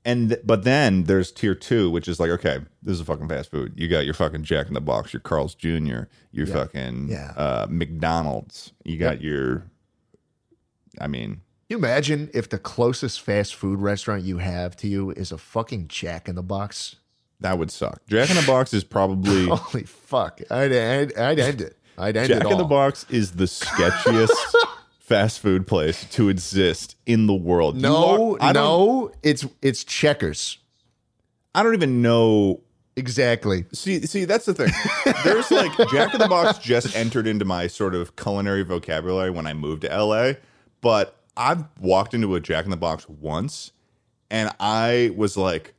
[0.03, 3.29] and th- but then there's tier two, which is like, okay, this is a fucking
[3.29, 3.73] fast food.
[3.77, 6.01] You got your fucking Jack in the Box, your Carl's Jr.,
[6.33, 7.31] your fucking Yeah.
[7.37, 8.73] Uh, McDonald's.
[8.83, 9.63] You got your,
[10.99, 11.41] I mean,
[11.71, 15.87] you imagine if the closest fast food restaurant you have to you is a fucking
[15.87, 16.95] Jack in the Box?
[17.39, 17.99] that would suck.
[18.07, 20.41] Jack in the Box is probably Holy fuck!
[20.51, 21.77] I'd, I'd, I'd end it.
[21.97, 22.51] I'd end Jack it all.
[22.51, 24.29] in the Box is the sketchiest
[24.99, 27.75] fast food place to exist in the world.
[27.81, 30.59] No, don't- no, it's it's Checkers.
[31.55, 32.61] I don't even know
[32.97, 33.65] Exactly.
[33.71, 34.69] See, see, that's the thing.
[35.23, 39.47] There's like Jack in the Box just entered into my sort of culinary vocabulary when
[39.47, 40.33] I moved to LA,
[40.81, 43.71] but I've walked into a Jack in the Box once,
[44.29, 45.73] and I was like,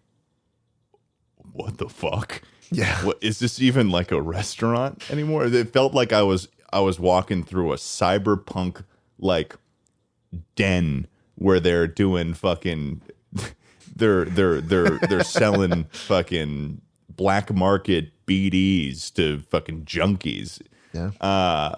[1.53, 2.43] "What the fuck?
[2.71, 3.05] Yeah.
[3.05, 6.99] What is this even like a restaurant anymore?" It felt like I was I was
[6.99, 8.85] walking through a cyberpunk
[9.19, 9.57] like
[10.57, 13.03] den where they're doing fucking
[13.97, 16.81] they're they're they're they're selling fucking
[17.15, 20.63] black market BDs to fucking junkies.
[20.95, 21.11] Yeah.
[21.21, 21.77] Uh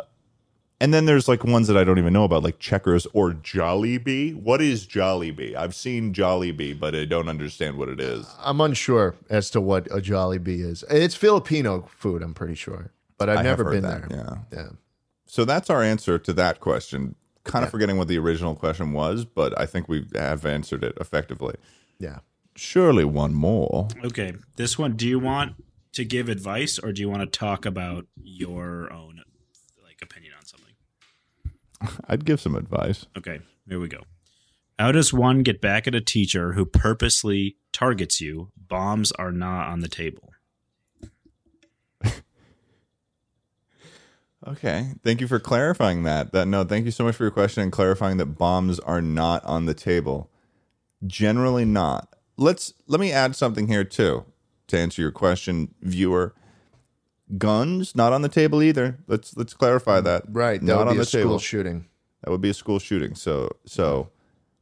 [0.80, 4.34] and then there's like ones that I don't even know about, like Checkers or Jollibee.
[4.34, 5.54] What is Jollibee?
[5.54, 8.26] I've seen Jollibee, but I don't understand what it is.
[8.40, 10.84] I'm unsure as to what a Jollibee is.
[10.90, 14.18] It's Filipino food, I'm pretty sure, but I've I never been that, there.
[14.52, 14.58] Yeah.
[14.58, 14.68] Yeah.
[15.26, 17.14] So that's our answer to that question.
[17.44, 20.96] Kind of forgetting what the original question was, but I think we have answered it
[20.98, 21.54] effectively.
[21.98, 22.20] Yeah.
[22.56, 23.88] Surely one more.
[24.04, 24.96] Okay, this one.
[24.96, 25.54] Do you want
[25.92, 29.22] to give advice, or do you want to talk about your own
[29.82, 30.72] like opinion on something?
[32.08, 33.06] I'd give some advice.
[33.16, 34.02] Okay, here we go.
[34.78, 38.50] How does one get back at a teacher who purposely targets you?
[38.56, 40.30] Bombs are not on the table.
[44.46, 44.92] Okay.
[45.02, 46.32] Thank you for clarifying that.
[46.32, 49.42] That no, thank you so much for your question and clarifying that bombs are not
[49.44, 50.30] on the table.
[51.06, 52.14] Generally not.
[52.36, 54.24] let's let me add something here too
[54.66, 56.34] to answer your question, viewer.
[57.38, 58.98] Guns not on the table either.
[59.06, 60.24] Let's let's clarify that.
[60.28, 60.60] Right.
[60.60, 61.38] That not would on the a school table.
[61.38, 61.86] shooting.
[62.22, 63.14] That would be a school shooting.
[63.14, 64.10] So so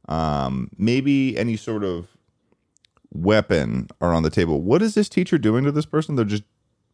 [0.09, 2.07] um maybe any sort of
[3.11, 4.61] weapon are on the table.
[4.61, 6.15] What is this teacher doing to this person?
[6.15, 6.43] They're just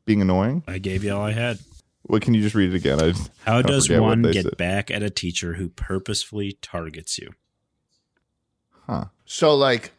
[0.05, 0.63] being annoying.
[0.67, 1.59] I gave you all I had.
[2.03, 2.99] What can you just read it again?
[2.99, 3.13] I,
[3.49, 4.57] How I does one get said.
[4.57, 7.33] back at a teacher who purposefully targets you?
[8.87, 9.05] Huh.
[9.25, 9.91] So, like,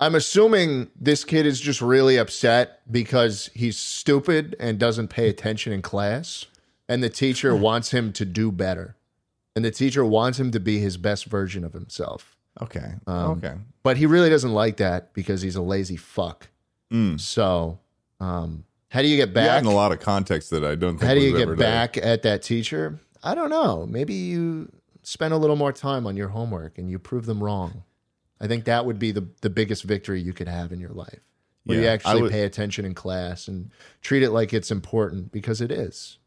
[0.00, 5.72] I'm assuming this kid is just really upset because he's stupid and doesn't pay attention
[5.72, 6.46] in class,
[6.88, 8.96] and the teacher wants him to do better,
[9.56, 12.36] and the teacher wants him to be his best version of himself.
[12.62, 12.92] Okay.
[13.06, 13.54] Um, okay.
[13.82, 16.48] But he really doesn't like that because he's a lazy fuck.
[16.92, 17.20] Mm.
[17.20, 17.78] So,
[18.20, 19.62] um, how do you get Yeah, back?
[19.62, 21.02] in a lot of context that I don't think.
[21.08, 22.98] how do you get back at that teacher?
[23.22, 23.84] I don't know.
[23.86, 24.70] Maybe you
[25.02, 27.82] spend a little more time on your homework and you prove them wrong.
[28.40, 31.20] I think that would be the the biggest victory you could have in your life.
[31.64, 33.70] Where you Yeah, I actually would- pay attention in class and
[34.00, 36.18] treat it like it's important because it is.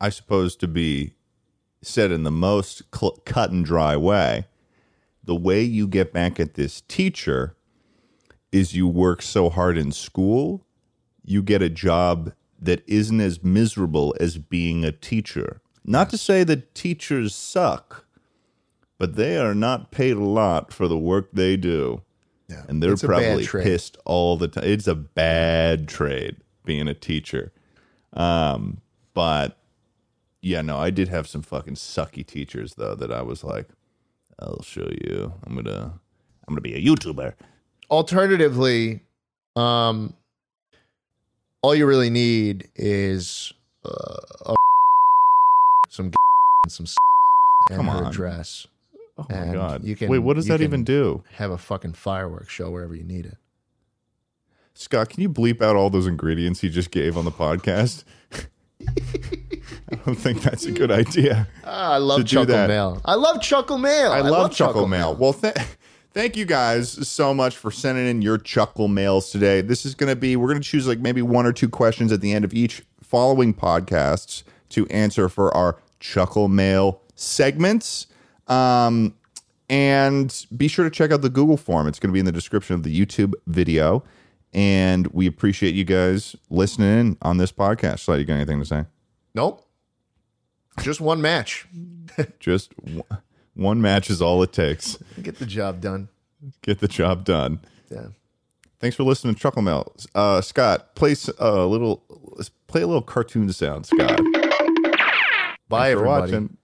[0.00, 1.14] I suppose to be
[1.82, 4.46] said in the most cl- cut and dry way,
[5.22, 7.56] the way you get back at this teacher
[8.50, 10.64] is you work so hard in school,
[11.24, 15.60] you get a job that isn't as miserable as being a teacher.
[15.84, 18.06] Not to say that teachers suck,
[18.98, 22.02] but they are not paid a lot for the work they do.
[22.48, 22.64] Yeah.
[22.68, 24.64] And they're probably pissed all the time.
[24.64, 27.52] It's a bad trade being a teacher.
[28.14, 28.80] Um,
[29.14, 29.56] but
[30.40, 33.68] yeah, no, I did have some fucking sucky teachers though that I was like,
[34.40, 35.32] I'll show you.
[35.44, 36.00] I'm gonna
[36.46, 37.34] I'm gonna be a YouTuber.
[37.90, 39.00] Alternatively,
[39.56, 40.14] um,
[41.62, 43.52] all you really need is
[43.84, 44.16] uh,
[44.46, 44.54] a
[45.90, 46.06] some
[46.64, 46.86] and some
[47.70, 48.06] and Come her on.
[48.06, 48.66] address.
[49.18, 49.84] Oh my And god.
[49.84, 51.24] you can- Wait, what does that even do?
[51.34, 53.36] Have a fucking fireworks show wherever you need it.
[54.74, 58.04] Scott, can you bleep out all those ingredients he just gave on the podcast?
[58.88, 61.48] I don't think that's a good idea.
[61.64, 62.54] Ah, I love Chuckle.
[62.68, 63.00] Mail.
[63.04, 64.12] I love Chuckle Mail.
[64.12, 65.16] I, love, Chuckle, Mail.
[65.16, 65.56] Well, th-
[66.12, 69.62] thank you guys so much for sending in your Chuckle Mails today.
[69.62, 72.12] This is going to be, we're going to choose like maybe one or two questions
[72.12, 78.06] at the end of each following podcasts to answer for our Chuckle Mail segments.
[78.48, 79.14] Um,
[79.70, 81.86] and be sure to check out the Google form.
[81.86, 84.02] It's going to be in the description of the YouTube video.
[84.54, 88.00] And we appreciate you guys listening in on this podcast.
[88.00, 88.86] So, you got anything to say?
[89.34, 89.64] Nope.
[90.80, 91.68] Just one match.
[92.40, 93.02] Just w-
[93.54, 94.96] one match is all it takes.
[95.20, 96.08] Get the job done.
[96.62, 97.60] Get the job done.
[97.90, 98.06] Yeah.
[98.80, 99.92] Thanks for listening to Chuckle Mail.
[100.14, 102.04] Uh, Scott, play a little,
[102.68, 104.20] play a little cartoon sound, Scott.
[105.68, 106.32] Bye, for everybody.
[106.32, 106.56] watching.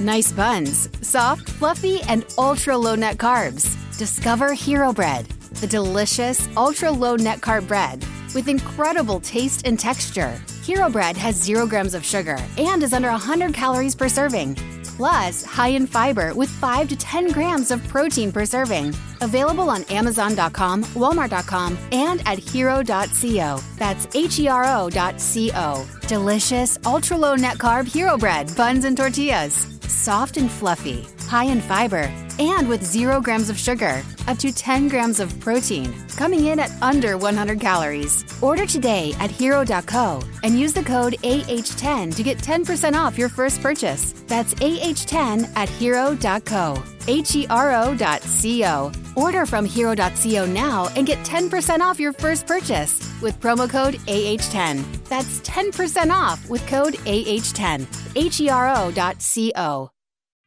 [0.00, 3.76] Nice buns, soft, fluffy, and ultra low net carbs.
[3.98, 5.26] Discover Hero Bread,
[5.60, 8.04] the delicious ultra low net carb bread
[8.34, 10.40] with incredible taste and texture.
[10.62, 14.56] Hero Bread has zero grams of sugar and is under 100 calories per serving.
[14.96, 18.94] Plus, high in fiber with 5 to 10 grams of protein per serving.
[19.22, 23.60] Available on Amazon.com, Walmart.com, and at hero.co.
[23.76, 25.86] That's H E R O.co.
[26.06, 29.73] Delicious, ultra low net carb Hero Bread, buns and tortillas.
[29.94, 34.88] Soft and fluffy, high in fiber, and with zero grams of sugar, up to 10
[34.88, 38.24] grams of protein, coming in at under 100 calories.
[38.42, 43.60] Order today at hero.co and use the code AH10 to get 10% off your first
[43.60, 44.12] purchase.
[44.26, 46.82] That's AH10 at hero.co.
[47.06, 48.90] H E R O dot C O.
[49.14, 55.04] Order from hero.co now and get 10% off your first purchase with promo code AH10.
[55.08, 57.86] That's 10% off with code AH10.
[58.16, 59.93] H E R O dot C O.